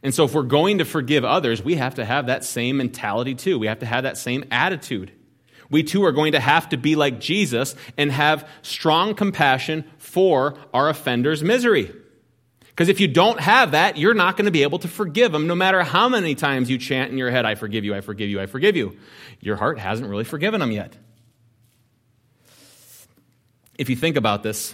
[0.03, 3.33] And so, if we're going to forgive others, we have to have that same mentality
[3.33, 3.57] too.
[3.57, 5.13] We have to have that same attitude.
[5.69, 10.57] We too are going to have to be like Jesus and have strong compassion for
[10.73, 11.93] our offender's misery.
[12.75, 15.47] Because if you don't have that, you're not going to be able to forgive them
[15.47, 18.29] no matter how many times you chant in your head, I forgive you, I forgive
[18.29, 18.97] you, I forgive you.
[19.39, 20.97] Your heart hasn't really forgiven them yet.
[23.77, 24.73] If you think about this,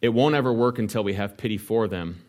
[0.00, 2.24] it won't ever work until we have pity for them,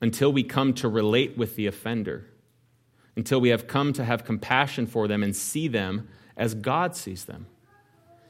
[0.00, 2.26] until we come to relate with the offender,
[3.14, 7.26] until we have come to have compassion for them and see them as God sees
[7.26, 7.46] them.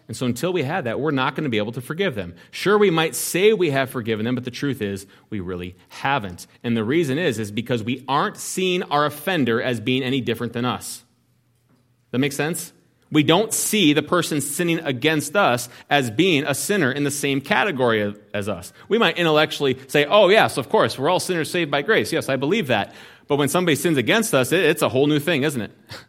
[0.09, 2.35] And so, until we have that, we're not going to be able to forgive them.
[2.51, 6.47] Sure, we might say we have forgiven them, but the truth is, we really haven't.
[6.65, 10.55] And the reason is, is because we aren't seeing our offender as being any different
[10.55, 11.05] than us.
[12.11, 12.73] That makes sense?
[13.11, 17.41] We don't see the person sinning against us as being a sinner in the same
[17.41, 18.73] category as us.
[18.89, 22.13] We might intellectually say, oh, yes, of course, we're all sinners saved by grace.
[22.13, 22.95] Yes, I believe that.
[23.27, 25.71] But when somebody sins against us, it's a whole new thing, isn't it?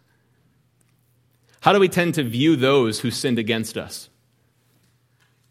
[1.61, 4.09] How do we tend to view those who sinned against us?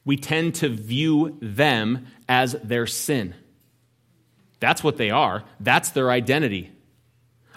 [0.04, 3.34] We tend to view them as their sin.
[4.60, 6.72] That's what they are, that's their identity.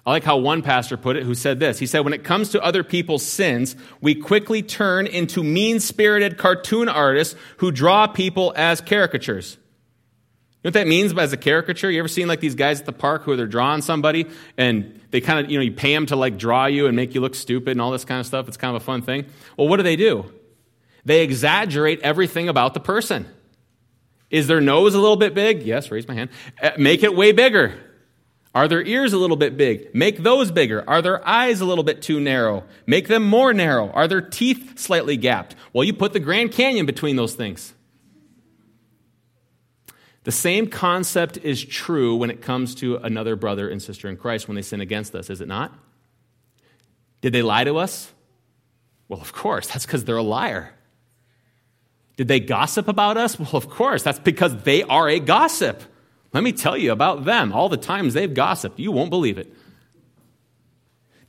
[0.05, 1.77] I like how one pastor put it who said this.
[1.77, 6.39] He said, When it comes to other people's sins, we quickly turn into mean spirited
[6.39, 9.57] cartoon artists who draw people as caricatures.
[10.63, 11.89] You know what that means as a caricature?
[11.89, 15.19] You ever seen like these guys at the park who they're drawing somebody and they
[15.19, 17.33] kind of, you know, you pay them to like draw you and make you look
[17.33, 18.47] stupid and all this kind of stuff?
[18.47, 19.25] It's kind of a fun thing.
[19.57, 20.31] Well, what do they do?
[21.03, 23.25] They exaggerate everything about the person.
[24.29, 25.63] Is their nose a little bit big?
[25.63, 26.29] Yes, raise my hand.
[26.61, 27.73] Uh, make it way bigger.
[28.53, 29.95] Are their ears a little bit big?
[29.95, 30.87] Make those bigger.
[30.87, 32.65] Are their eyes a little bit too narrow?
[32.85, 33.89] Make them more narrow.
[33.91, 35.55] Are their teeth slightly gapped?
[35.73, 37.73] Well, you put the Grand Canyon between those things.
[40.23, 44.47] The same concept is true when it comes to another brother and sister in Christ
[44.47, 45.73] when they sin against us, is it not?
[47.21, 48.11] Did they lie to us?
[49.07, 49.67] Well, of course.
[49.67, 50.73] That's because they're a liar.
[52.17, 53.39] Did they gossip about us?
[53.39, 54.03] Well, of course.
[54.03, 55.81] That's because they are a gossip.
[56.33, 57.51] Let me tell you about them.
[57.51, 59.51] All the times they've gossiped, you won't believe it.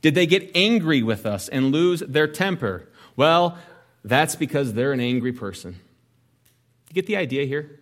[0.01, 2.89] Did they get angry with us and lose their temper?
[3.15, 3.57] Well,
[4.03, 5.79] that's because they're an angry person.
[6.89, 7.79] You get the idea here?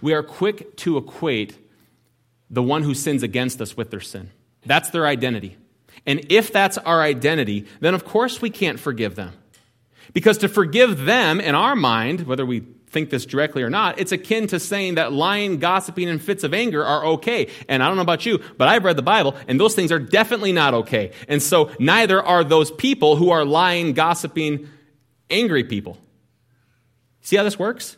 [0.00, 1.58] We are quick to equate
[2.50, 4.30] the one who sins against us with their sin.
[4.64, 5.56] That's their identity.
[6.04, 9.32] And if that's our identity, then of course we can't forgive them.
[10.12, 14.12] Because to forgive them in our mind, whether we think this directly or not, it's
[14.12, 17.48] akin to saying that lying, gossiping, and fits of anger are okay.
[17.68, 19.98] And I don't know about you, but I've read the Bible, and those things are
[19.98, 21.12] definitely not okay.
[21.28, 24.68] And so neither are those people who are lying, gossiping,
[25.28, 25.98] angry people.
[27.20, 27.96] See how this works?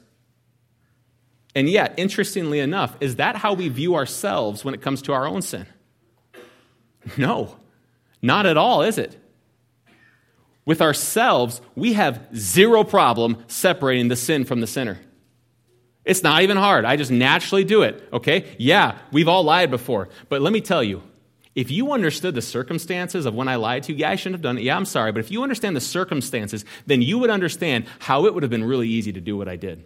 [1.54, 5.26] And yet, interestingly enough, is that how we view ourselves when it comes to our
[5.26, 5.66] own sin?
[7.16, 7.56] No,
[8.20, 9.16] not at all, is it?
[10.64, 14.98] With ourselves, we have zero problem separating the sin from the sinner.
[16.04, 16.84] It's not even hard.
[16.84, 18.54] I just naturally do it, okay?
[18.58, 20.08] Yeah, we've all lied before.
[20.28, 21.02] But let me tell you,
[21.54, 24.42] if you understood the circumstances of when I lied to you, yeah, I shouldn't have
[24.42, 24.64] done it.
[24.64, 25.10] Yeah, I'm sorry.
[25.10, 28.64] But if you understand the circumstances, then you would understand how it would have been
[28.64, 29.84] really easy to do what I did.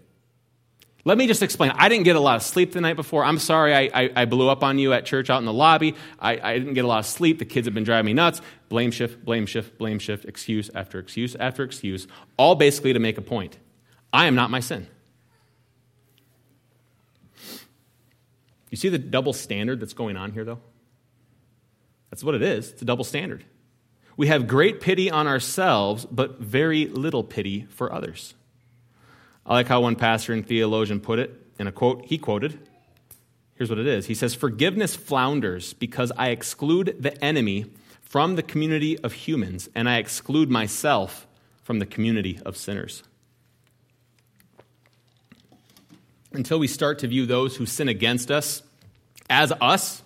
[1.04, 1.72] Let me just explain.
[1.74, 3.24] I didn't get a lot of sleep the night before.
[3.24, 5.96] I'm sorry I, I, I blew up on you at church out in the lobby.
[6.20, 7.40] I, I, didn't get a lot of sleep.
[7.40, 8.40] The kids have been driving me nuts.
[8.68, 13.18] Blame shift, blame shift, blame shift, excuse after excuse after excuse, all basically to make
[13.18, 13.58] a point.
[14.12, 14.86] I am not my sin.
[18.70, 20.60] You see the double standard that's going on here, though?
[22.10, 22.70] That's what it is.
[22.70, 23.44] It's a double standard.
[24.16, 28.34] We have great pity on ourselves, but very little pity for others.
[29.44, 32.58] I like how one pastor and theologian put it in a quote he quoted.
[33.54, 37.66] Here's what it is He says, Forgiveness flounders because I exclude the enemy
[38.02, 41.26] from the community of humans, and I exclude myself
[41.62, 43.02] from the community of sinners.
[46.32, 48.62] Until we start to view those who sin against us
[49.30, 50.02] as us,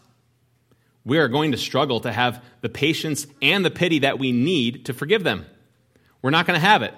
[1.04, 4.84] we are going to struggle to have the patience and the pity that we need
[4.86, 5.46] to forgive them.
[6.22, 6.94] We're not going to have it.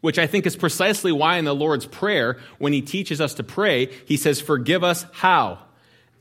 [0.00, 3.42] Which I think is precisely why in the Lord's Prayer, when he teaches us to
[3.42, 5.58] pray, he says, Forgive us how?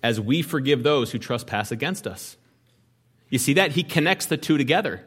[0.04, 2.38] As we forgive those who trespass against us.
[3.30, 3.72] You see that?
[3.72, 5.06] He connects the two together.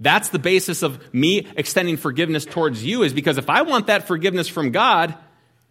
[0.00, 4.06] That's the basis of me extending forgiveness towards you, is because if I want that
[4.06, 5.14] forgiveness from God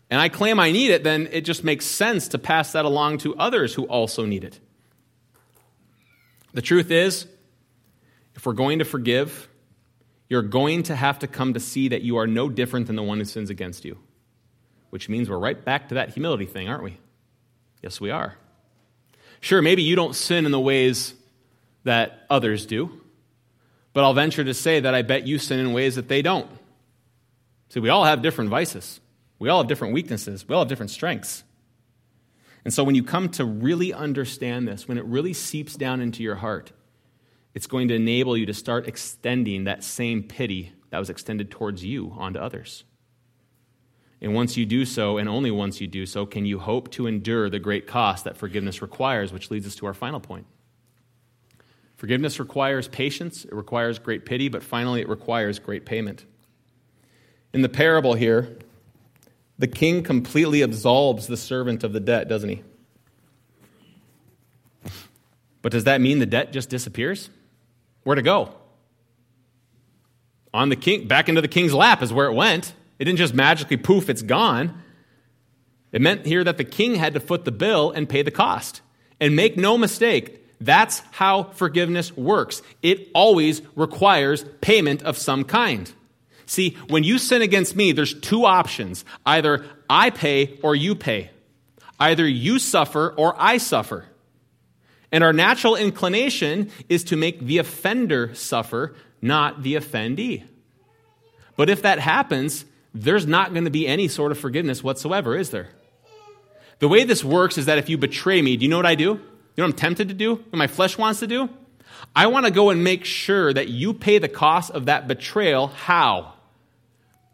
[0.10, 3.20] and I claim I need it, then it just makes sense to pass that along
[3.20, 4.60] to others who also need it.
[6.54, 7.26] The truth is,
[8.36, 9.48] if we're going to forgive,
[10.30, 13.04] you're going to have to come to see that you are no different than the
[13.04, 13.98] one who sins against you.
[14.90, 16.98] Which means we're right back to that humility thing, aren't we?
[17.82, 18.36] Yes, we are.
[19.40, 21.14] Sure, maybe you don't sin in the ways
[21.84, 23.02] that others do,
[23.94, 26.50] but I'll venture to say that I bet you sin in ways that they don't.
[27.70, 29.00] See, we all have different vices,
[29.40, 31.44] we all have different weaknesses, we all have different strengths.
[32.66, 36.24] And so when you come to really understand this, when it really seeps down into
[36.24, 36.74] your heart,
[37.58, 41.84] it's going to enable you to start extending that same pity that was extended towards
[41.84, 42.84] you onto others.
[44.22, 47.08] And once you do so, and only once you do so, can you hope to
[47.08, 50.46] endure the great cost that forgiveness requires, which leads us to our final point.
[51.96, 56.26] Forgiveness requires patience, it requires great pity, but finally, it requires great payment.
[57.54, 58.56] In the parable here,
[59.58, 62.62] the king completely absolves the servant of the debt, doesn't he?
[65.64, 67.32] But does that mean the debt just disappears?
[68.08, 68.56] Where to go?
[70.54, 72.74] On the king, back into the king's lap is where it went.
[73.00, 74.82] It didn't just magically poof, it's gone.
[75.92, 78.80] It meant here that the king had to foot the bill and pay the cost.
[79.20, 82.62] And make no mistake, that's how forgiveness works.
[82.82, 85.92] It always requires payment of some kind.
[86.46, 91.30] See, when you sin against me, there's two options either I pay or you pay.
[92.00, 94.06] Either you suffer or I suffer.
[95.12, 100.44] And our natural inclination is to make the offender suffer, not the offendee.
[101.56, 105.50] But if that happens, there's not going to be any sort of forgiveness whatsoever, is
[105.50, 105.70] there?
[106.80, 108.96] The way this works is that if you betray me, do you know what I
[108.96, 109.04] do?
[109.04, 109.14] You
[109.58, 110.36] know what I'm tempted to do?
[110.36, 111.50] What my flesh wants to do?
[112.16, 115.68] I want to go and make sure that you pay the cost of that betrayal.
[115.68, 116.34] How?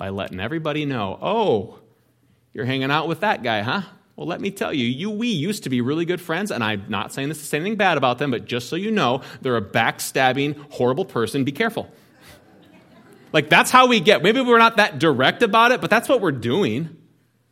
[0.03, 1.80] by letting everybody know, oh,
[2.53, 3.84] you're hanging out with that guy, huh?
[4.16, 6.86] Well, let me tell you, you we used to be really good friends, and I'm
[6.88, 9.57] not saying this to say anything bad about them, but just so you know, they're
[9.57, 11.43] a backstabbing, horrible person.
[11.43, 11.89] Be careful.
[13.32, 14.22] like that's how we get.
[14.22, 16.95] Maybe we're not that direct about it, but that's what we're doing,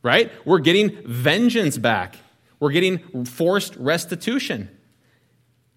[0.04, 0.32] right?
[0.46, 2.16] We're getting vengeance back.
[2.60, 4.70] We're getting forced restitution.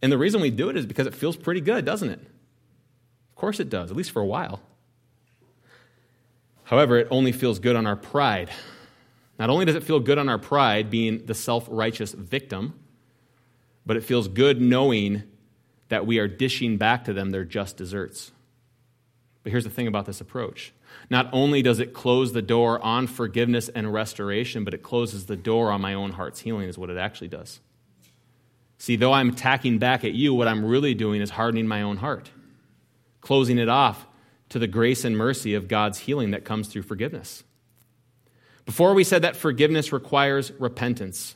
[0.03, 2.21] And the reason we do it is because it feels pretty good, doesn't it?
[2.21, 4.61] Of course it does, at least for a while.
[6.65, 8.51] However, it only feels good on our pride.
[9.39, 12.75] Not only does it feel good on our pride, being the self righteous victim,
[13.85, 15.25] but it feels good knowing
[15.89, 18.33] that we are dishing back to them their just desserts.
[19.43, 20.73] But here's the thing about this approach
[21.11, 25.37] not only does it close the door on forgiveness and restoration, but it closes the
[25.37, 27.61] door on my own heart's healing, is what it actually does.
[28.79, 31.99] See, though I'm attacking back at you, what I'm really doing is hardening my own
[31.99, 32.31] heart,
[33.21, 34.07] closing it off
[34.51, 37.45] to the grace and mercy of God's healing that comes through forgiveness.
[38.67, 41.35] Before we said that forgiveness requires repentance.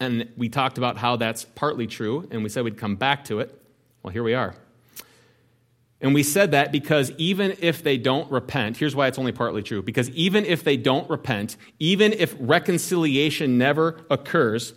[0.00, 3.40] And we talked about how that's partly true, and we said we'd come back to
[3.40, 3.60] it.
[4.02, 4.54] Well, here we are.
[6.00, 9.62] And we said that because even if they don't repent, here's why it's only partly
[9.62, 9.82] true.
[9.82, 14.74] Because even if they don't repent, even if reconciliation never occurs,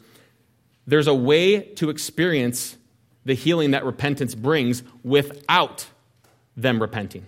[0.88, 2.78] there's a way to experience
[3.24, 5.86] the healing that repentance brings without
[6.58, 7.28] them repenting.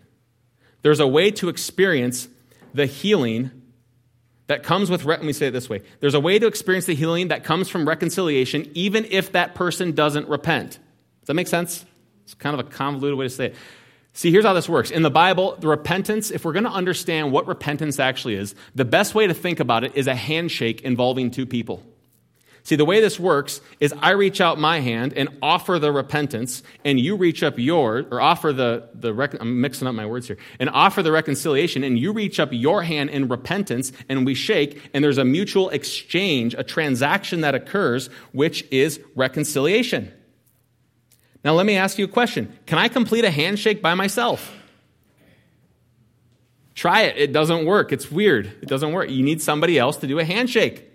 [0.82, 2.28] There's a way to experience
[2.74, 3.52] the healing
[4.54, 6.94] that comes with, let me say it this way there's a way to experience the
[6.94, 10.72] healing that comes from reconciliation, even if that person doesn't repent.
[11.22, 11.86] Does that make sense?
[12.24, 13.56] It's kind of a convoluted way to say it.
[14.14, 14.92] See, here's how this works.
[14.92, 18.86] In the Bible, the repentance, if we're going to understand what repentance actually is, the
[18.86, 21.82] best way to think about it is a handshake involving two people.
[22.66, 26.64] See, the way this works is I reach out my hand and offer the repentance,
[26.86, 30.38] and you reach up yours, or offer the, the I'm mixing up my words here,
[30.62, 34.82] and offer the reconciliation, and you reach up your hand in repentance, and we shake,
[34.94, 40.14] and there's a mutual exchange, a transaction that occurs, which is reconciliation.
[41.44, 44.54] Now, let me ask you a question Can I complete a handshake by myself?
[46.76, 47.18] Try it.
[47.18, 47.92] It doesn't work.
[47.92, 48.46] It's weird.
[48.62, 49.10] It doesn't work.
[49.10, 50.90] You need somebody else to do a handshake.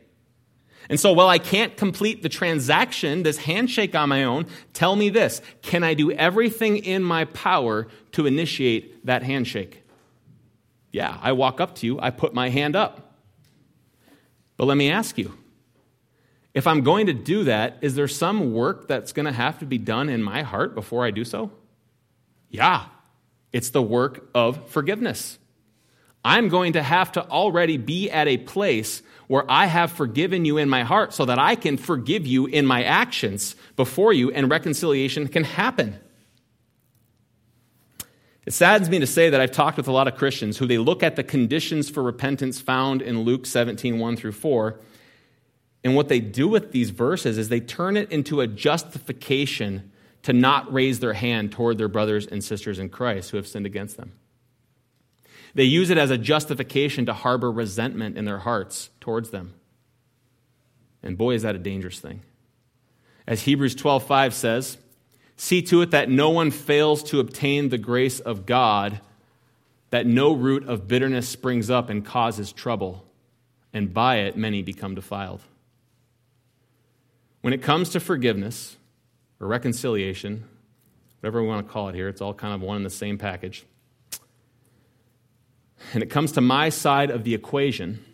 [0.91, 5.11] And so, while I can't complete the transaction, this handshake on my own, tell me
[5.11, 9.83] this can I do everything in my power to initiate that handshake?
[10.91, 13.17] Yeah, I walk up to you, I put my hand up.
[14.57, 15.35] But let me ask you
[16.55, 19.67] if I'm going to do that, is there some work that's going to have to
[19.67, 21.53] be done in my heart before I do so?
[22.49, 22.87] Yeah,
[23.53, 25.39] it's the work of forgiveness.
[26.25, 30.59] I'm going to have to already be at a place where I have forgiven you
[30.59, 34.51] in my heart so that I can forgive you in my actions before you and
[34.51, 36.01] reconciliation can happen.
[38.47, 40.79] It saddens me to say that I've talked with a lot of Christians who they
[40.79, 44.81] look at the conditions for repentance found in Luke 17, 1 through 4,
[45.85, 50.33] and what they do with these verses is they turn it into a justification to
[50.33, 53.97] not raise their hand toward their brothers and sisters in Christ who have sinned against
[53.97, 54.13] them.
[55.55, 59.55] They use it as a justification to harbor resentment in their hearts towards them.
[61.03, 62.23] And boy, is that a dangerous thing.
[63.27, 64.79] As Hebrews 12:5 says,
[65.37, 69.01] See to it that no one fails to obtain the grace of God,
[69.91, 73.05] that no root of bitterness springs up and causes trouble,
[73.73, 75.41] and by it many become defiled.
[77.41, 78.77] When it comes to forgiveness
[79.41, 80.45] or reconciliation,
[81.21, 83.17] whatever we want to call it here, it's all kind of one and the same
[83.17, 83.65] package.
[85.95, 88.05] And it comes to my side of the equation,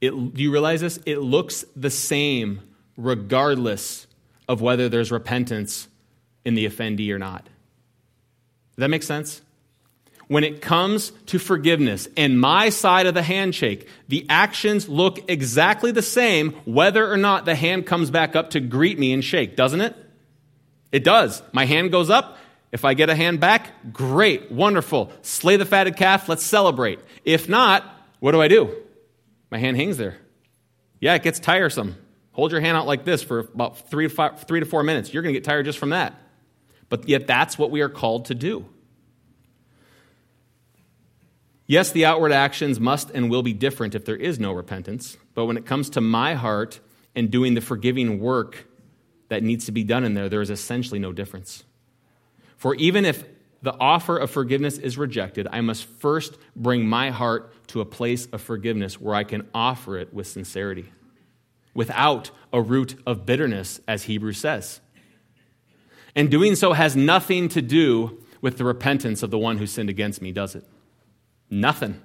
[0.00, 0.98] it, do you realize this?
[1.06, 2.60] It looks the same
[2.96, 4.06] regardless
[4.48, 5.88] of whether there's repentance
[6.44, 7.44] in the offendee or not.
[7.44, 9.42] Does that make sense?
[10.28, 15.92] When it comes to forgiveness and my side of the handshake, the actions look exactly
[15.92, 19.56] the same whether or not the hand comes back up to greet me and shake,
[19.56, 19.96] doesn't it?
[20.90, 21.42] It does.
[21.52, 22.38] My hand goes up.
[22.72, 25.12] If I get a hand back, great, wonderful.
[25.22, 26.98] Slay the fatted calf, let's celebrate.
[27.24, 27.84] If not,
[28.20, 28.74] what do I do?
[29.50, 30.16] My hand hangs there.
[31.00, 31.96] Yeah, it gets tiresome.
[32.32, 35.14] Hold your hand out like this for about three to, five, three to four minutes.
[35.14, 36.14] You're going to get tired just from that.
[36.88, 38.66] But yet, that's what we are called to do.
[41.66, 45.16] Yes, the outward actions must and will be different if there is no repentance.
[45.34, 46.80] But when it comes to my heart
[47.14, 48.66] and doing the forgiving work
[49.28, 51.64] that needs to be done in there, there is essentially no difference.
[52.56, 53.24] For even if
[53.62, 58.26] the offer of forgiveness is rejected, I must first bring my heart to a place
[58.26, 60.92] of forgiveness where I can offer it with sincerity
[61.74, 64.80] without a root of bitterness, as Hebrews says.
[66.14, 69.90] And doing so has nothing to do with the repentance of the one who sinned
[69.90, 70.64] against me, does it?
[71.50, 72.00] Nothing.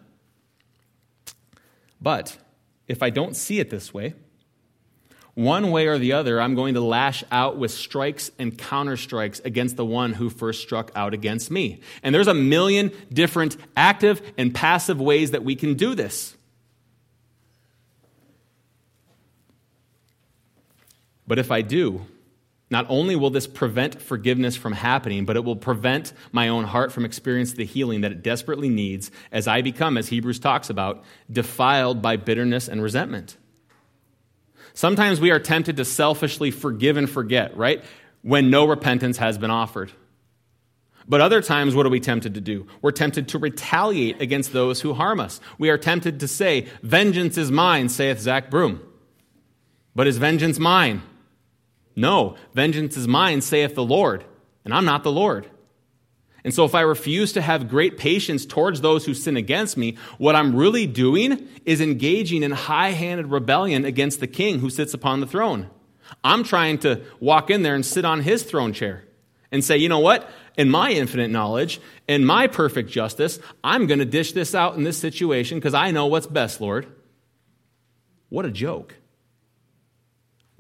[2.01, 2.37] But
[2.87, 4.15] if I don't see it this way,
[5.33, 9.77] one way or the other, I'm going to lash out with strikes and counterstrikes against
[9.77, 11.79] the one who first struck out against me.
[12.03, 16.35] And there's a million different active and passive ways that we can do this.
[21.25, 22.05] But if I do,
[22.69, 26.91] not only will this prevent forgiveness from happening, but it will prevent my own heart
[26.91, 31.03] from experiencing the healing that it desperately needs as I become, as Hebrews talks about,
[31.31, 33.37] defiled by bitterness and resentment.
[34.73, 37.83] Sometimes we are tempted to selfishly forgive and forget, right?
[38.21, 39.91] When no repentance has been offered.
[41.07, 42.67] But other times, what are we tempted to do?
[42.81, 45.41] We're tempted to retaliate against those who harm us.
[45.57, 48.81] We are tempted to say, Vengeance is mine, saith Zach Broom.
[49.95, 51.01] But is vengeance mine?
[51.95, 54.23] No, vengeance is mine, saith the Lord,
[54.63, 55.49] and I'm not the Lord.
[56.43, 59.97] And so, if I refuse to have great patience towards those who sin against me,
[60.17, 64.93] what I'm really doing is engaging in high handed rebellion against the king who sits
[64.93, 65.69] upon the throne.
[66.23, 69.03] I'm trying to walk in there and sit on his throne chair
[69.51, 70.29] and say, you know what?
[70.57, 74.83] In my infinite knowledge, in my perfect justice, I'm going to dish this out in
[74.83, 76.87] this situation because I know what's best, Lord.
[78.29, 78.95] What a joke.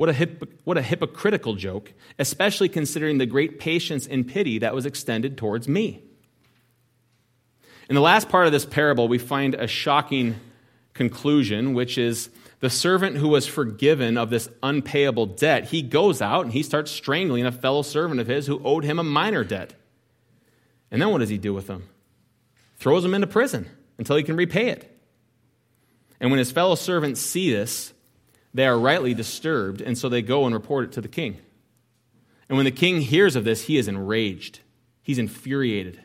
[0.01, 4.73] What a, hip, what a hypocritical joke, especially considering the great patience and pity that
[4.73, 6.01] was extended towards me.
[7.87, 10.37] In the last part of this parable, we find a shocking
[10.95, 12.31] conclusion, which is
[12.61, 16.89] the servant who was forgiven of this unpayable debt, he goes out and he starts
[16.89, 19.75] strangling a fellow servant of his who owed him a minor debt.
[20.89, 21.87] And then what does he do with him?
[22.77, 24.99] Throws him into prison until he can repay it.
[26.19, 27.93] And when his fellow servants see this,
[28.53, 31.37] they are rightly disturbed, and so they go and report it to the king.
[32.49, 34.59] And when the king hears of this, he is enraged.
[35.01, 36.01] He's infuriated.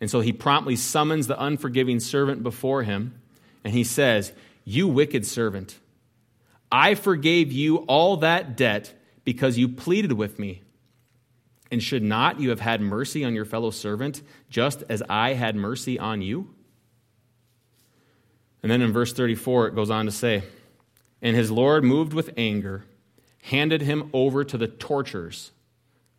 [0.00, 3.20] And so he promptly summons the unforgiving servant before him,
[3.64, 4.32] and he says,
[4.64, 5.78] You wicked servant,
[6.70, 8.94] I forgave you all that debt
[9.24, 10.62] because you pleaded with me.
[11.72, 15.54] And should not you have had mercy on your fellow servant, just as I had
[15.54, 16.52] mercy on you?
[18.62, 20.42] And then in verse 34, it goes on to say,
[21.22, 22.84] and his Lord, moved with anger,
[23.44, 25.50] handed him over to the tortures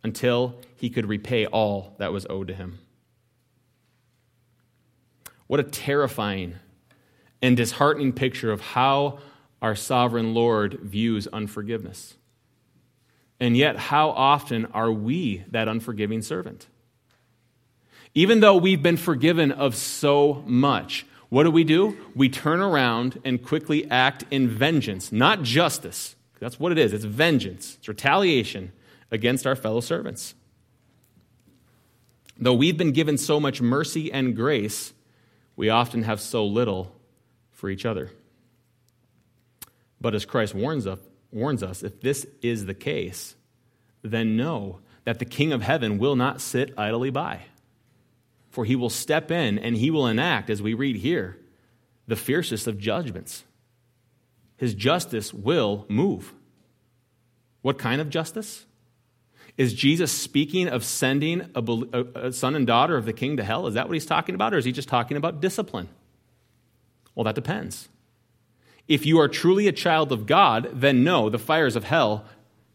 [0.02, 2.78] until he could repay all that was owed to him.
[5.46, 6.54] What a terrifying
[7.40, 9.18] and disheartening picture of how
[9.60, 12.14] our sovereign Lord views unforgiveness.
[13.38, 16.68] And yet, how often are we that unforgiving servant?
[18.14, 21.96] Even though we've been forgiven of so much, what do we do?
[22.14, 26.14] We turn around and quickly act in vengeance, not justice.
[26.40, 28.70] That's what it is it's vengeance, it's retaliation
[29.10, 30.34] against our fellow servants.
[32.36, 34.92] Though we've been given so much mercy and grace,
[35.56, 36.94] we often have so little
[37.52, 38.10] for each other.
[40.02, 40.98] But as Christ warns us,
[41.30, 43.36] warns us, if this is the case,
[44.02, 47.40] then know that the King of heaven will not sit idly by.
[48.52, 51.38] For he will step in and he will enact, as we read here,
[52.06, 53.44] the fiercest of judgments.
[54.58, 56.34] His justice will move.
[57.62, 58.66] What kind of justice?
[59.56, 63.66] Is Jesus speaking of sending a, a, son and daughter of the king to hell?
[63.66, 64.52] Is that what he's talking about?
[64.52, 65.88] Or is he just talking about discipline?
[67.14, 67.88] Well, that depends.
[68.86, 72.26] If you are truly a child of God, then no, the fires of hell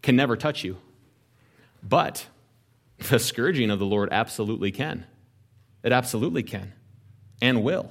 [0.02, 0.78] can never touch you.
[1.84, 2.26] But
[3.10, 5.06] the scourging of the Lord absolutely can.
[5.88, 6.74] It absolutely can
[7.42, 7.90] and will.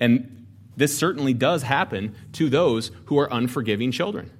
[0.00, 4.32] And this certainly does happen to those who are unforgiving children.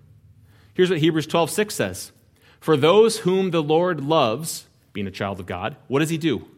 [0.75, 2.11] Here's what Hebrews 12 6 says
[2.59, 6.49] For those whom the Lord loves, being a child of God, what does he do?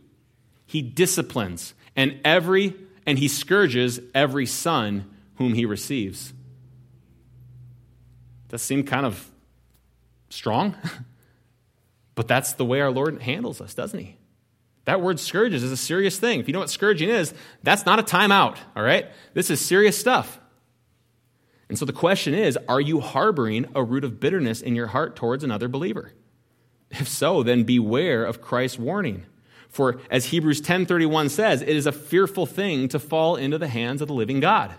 [0.64, 2.74] He disciplines and every
[3.04, 6.32] and he scourges every son whom he receives.
[8.48, 9.30] Does seem kind of
[10.30, 10.76] strong?
[12.14, 14.16] but that's the way our Lord handles us, doesn't he?
[14.90, 16.40] That word scourges is a serious thing.
[16.40, 17.32] If you know what scourging is,
[17.62, 19.06] that's not a timeout, all right?
[19.34, 20.40] This is serious stuff.
[21.68, 25.14] And so the question is are you harboring a root of bitterness in your heart
[25.14, 26.12] towards another believer?
[26.90, 29.26] If so, then beware of Christ's warning.
[29.68, 34.02] For as Hebrews 10:31 says, it is a fearful thing to fall into the hands
[34.02, 34.74] of the living God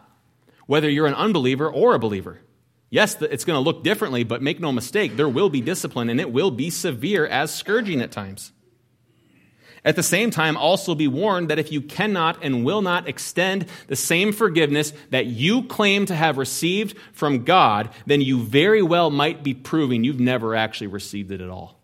[0.68, 2.40] whether you're an unbeliever or a believer.
[2.90, 6.20] Yes, it's going to look differently, but make no mistake, there will be discipline and
[6.20, 8.52] it will be severe as scourging at times.
[9.84, 13.66] At the same time, also be warned that if you cannot and will not extend
[13.88, 19.10] the same forgiveness that you claim to have received from God, then you very well
[19.10, 21.80] might be proving you've never actually received it at all.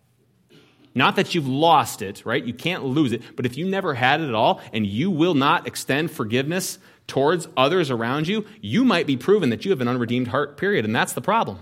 [0.94, 2.42] Not that you've lost it, right?
[2.42, 5.34] You can't lose it, but if you never had it at all and you will
[5.34, 6.78] not extend forgiveness
[7.08, 10.84] towards others around you, you might be proven that you have an unredeemed heart, period.
[10.84, 11.58] And that's the problem.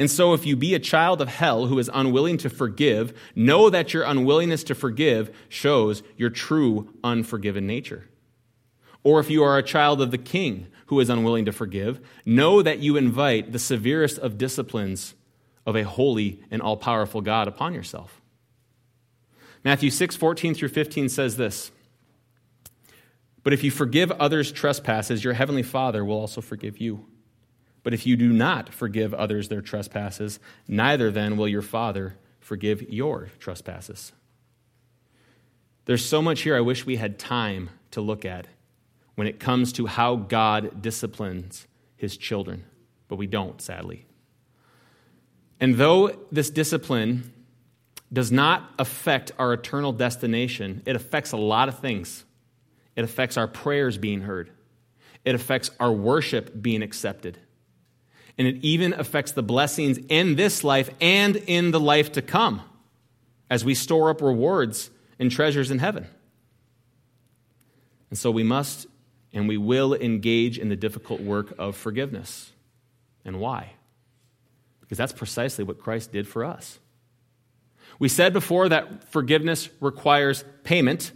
[0.00, 3.68] And so, if you be a child of hell who is unwilling to forgive, know
[3.68, 8.08] that your unwillingness to forgive shows your true unforgiven nature.
[9.04, 12.62] Or if you are a child of the king who is unwilling to forgive, know
[12.62, 15.14] that you invite the severest of disciplines
[15.66, 18.22] of a holy and all powerful God upon yourself.
[19.62, 21.72] Matthew 6, 14 through 15 says this.
[23.42, 27.04] But if you forgive others' trespasses, your heavenly Father will also forgive you.
[27.82, 32.82] But if you do not forgive others their trespasses, neither then will your Father forgive
[32.82, 34.12] your trespasses.
[35.86, 38.46] There's so much here I wish we had time to look at
[39.14, 41.66] when it comes to how God disciplines
[41.96, 42.64] his children,
[43.08, 44.06] but we don't, sadly.
[45.58, 47.32] And though this discipline
[48.12, 52.24] does not affect our eternal destination, it affects a lot of things.
[52.96, 54.50] It affects our prayers being heard.
[55.24, 57.38] It affects our worship being accepted.
[58.40, 62.62] And it even affects the blessings in this life and in the life to come
[63.50, 64.88] as we store up rewards
[65.18, 66.06] and treasures in heaven.
[68.08, 68.86] And so we must
[69.34, 72.50] and we will engage in the difficult work of forgiveness.
[73.26, 73.74] And why?
[74.80, 76.78] Because that's precisely what Christ did for us.
[77.98, 81.12] We said before that forgiveness requires payment.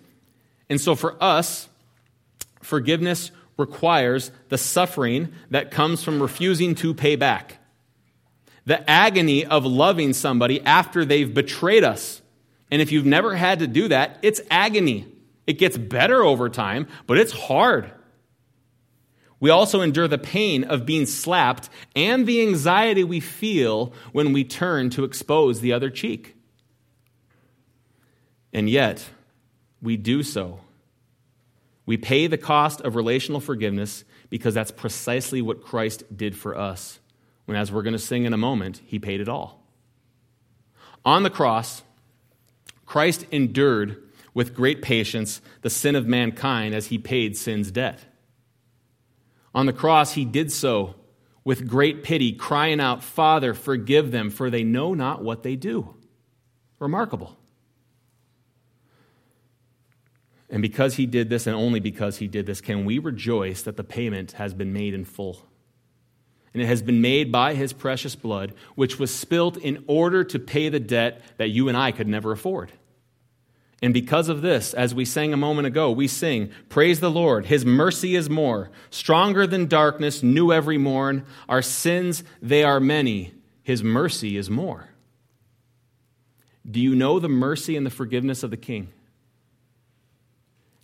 [0.68, 1.70] And so for us,
[2.60, 7.58] forgiveness requires the suffering that comes from refusing to pay back.
[8.66, 12.22] The agony of loving somebody after they've betrayed us.
[12.70, 15.06] And if you've never had to do that, it's agony.
[15.46, 17.90] It gets better over time, but it's hard.
[19.38, 24.42] We also endure the pain of being slapped and the anxiety we feel when we
[24.42, 26.34] turn to expose the other cheek.
[28.54, 29.10] And yet,
[29.82, 30.60] we do so
[31.86, 36.98] we pay the cost of relational forgiveness because that's precisely what Christ did for us.
[37.44, 39.62] When, as we're going to sing in a moment, he paid it all.
[41.04, 41.82] On the cross,
[42.86, 48.04] Christ endured with great patience the sin of mankind as he paid sin's debt.
[49.54, 50.94] On the cross, he did so
[51.44, 55.94] with great pity, crying out, Father, forgive them, for they know not what they do.
[56.78, 57.36] Remarkable.
[60.54, 63.76] And because he did this, and only because he did this, can we rejoice that
[63.76, 65.44] the payment has been made in full?
[66.52, 70.38] And it has been made by his precious blood, which was spilt in order to
[70.38, 72.70] pay the debt that you and I could never afford.
[73.82, 77.46] And because of this, as we sang a moment ago, we sing, Praise the Lord,
[77.46, 81.26] His mercy is more, stronger than darkness, new every morn.
[81.48, 83.34] Our sins, they are many,
[83.64, 84.90] His mercy is more.
[86.70, 88.92] Do you know the mercy and the forgiveness of the King?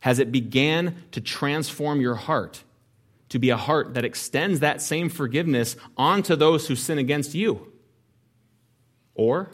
[0.01, 2.65] Has it began to transform your heart
[3.31, 7.73] to be a heart that extends that same forgiveness onto those who sin against you?
[9.15, 9.51] Or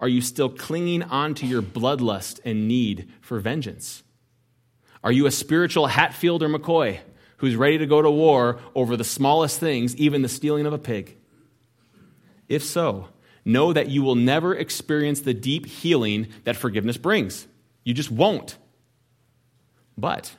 [0.00, 4.02] are you still clinging onto your bloodlust and need for vengeance?
[5.02, 6.98] Are you a spiritual Hatfield or McCoy
[7.38, 10.78] who's ready to go to war over the smallest things, even the stealing of a
[10.78, 11.16] pig?
[12.48, 13.08] If so,
[13.44, 17.46] know that you will never experience the deep healing that forgiveness brings.
[17.84, 18.58] You just won't.
[19.96, 20.34] But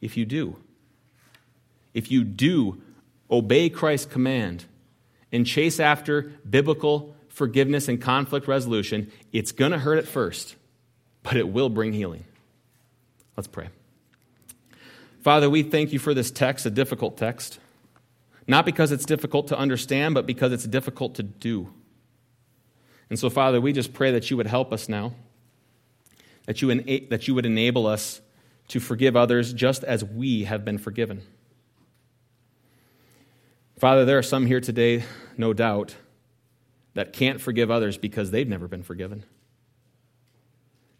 [0.00, 0.56] if you do,
[1.94, 2.80] if you do
[3.30, 4.64] obey Christ's command
[5.32, 10.56] and chase after biblical forgiveness and conflict resolution, it's going to hurt at first,
[11.22, 12.24] but it will bring healing.
[13.36, 13.68] Let's pray.
[15.22, 17.58] Father, we thank you for this text, a difficult text.
[18.46, 21.72] Not because it's difficult to understand, but because it's difficult to do.
[23.08, 25.12] And so, Father, we just pray that you would help us now,
[26.46, 28.20] that you, ena- that you would enable us
[28.70, 31.22] to forgive others just as we have been forgiven.
[33.78, 35.02] Father, there are some here today,
[35.36, 35.96] no doubt,
[36.94, 39.24] that can't forgive others because they've never been forgiven.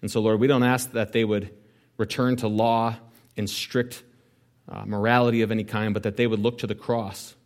[0.02, 1.54] And so, Lord, we don't ask that they would
[1.96, 2.96] return to law
[3.36, 4.02] and strict
[4.68, 7.36] uh, morality of any kind, but that they would look to the cross,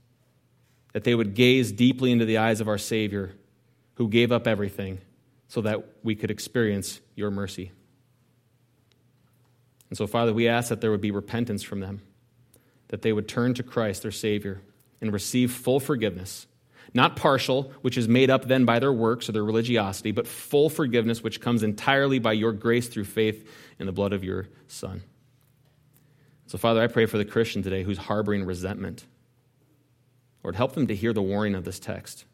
[0.94, 3.34] that they would gaze deeply into the eyes of our Savior
[3.94, 5.00] who gave up everything
[5.48, 7.72] so that we could experience your mercy.
[9.90, 12.02] And so, Father, we ask that there would be repentance from them,
[12.88, 14.60] that they would turn to Christ, their Savior,
[15.00, 16.46] and receive full forgiveness.
[16.92, 20.70] Not partial, which is made up then by their works or their religiosity, but full
[20.70, 25.02] forgiveness, which comes entirely by your grace through faith in the blood of your Son.
[26.46, 29.06] So, Father, I pray for the Christian today who's harboring resentment.
[30.42, 32.26] Lord, help them to hear the warning of this text.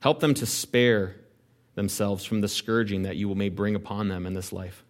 [0.00, 1.16] Help them to spare
[1.74, 4.84] themselves from the scourging that you may bring upon them in this life.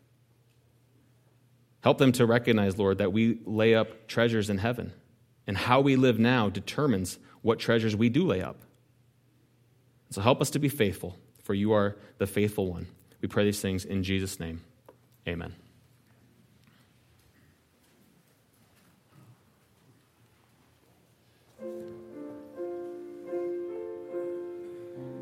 [1.82, 4.92] Help them to recognize, Lord, that we lay up treasures in heaven,
[5.46, 8.56] and how we live now determines what treasures we do lay up.
[10.10, 12.88] So help us to be faithful, for you are the faithful one.
[13.20, 14.62] We pray these things in Jesus' name.
[15.26, 15.54] Amen.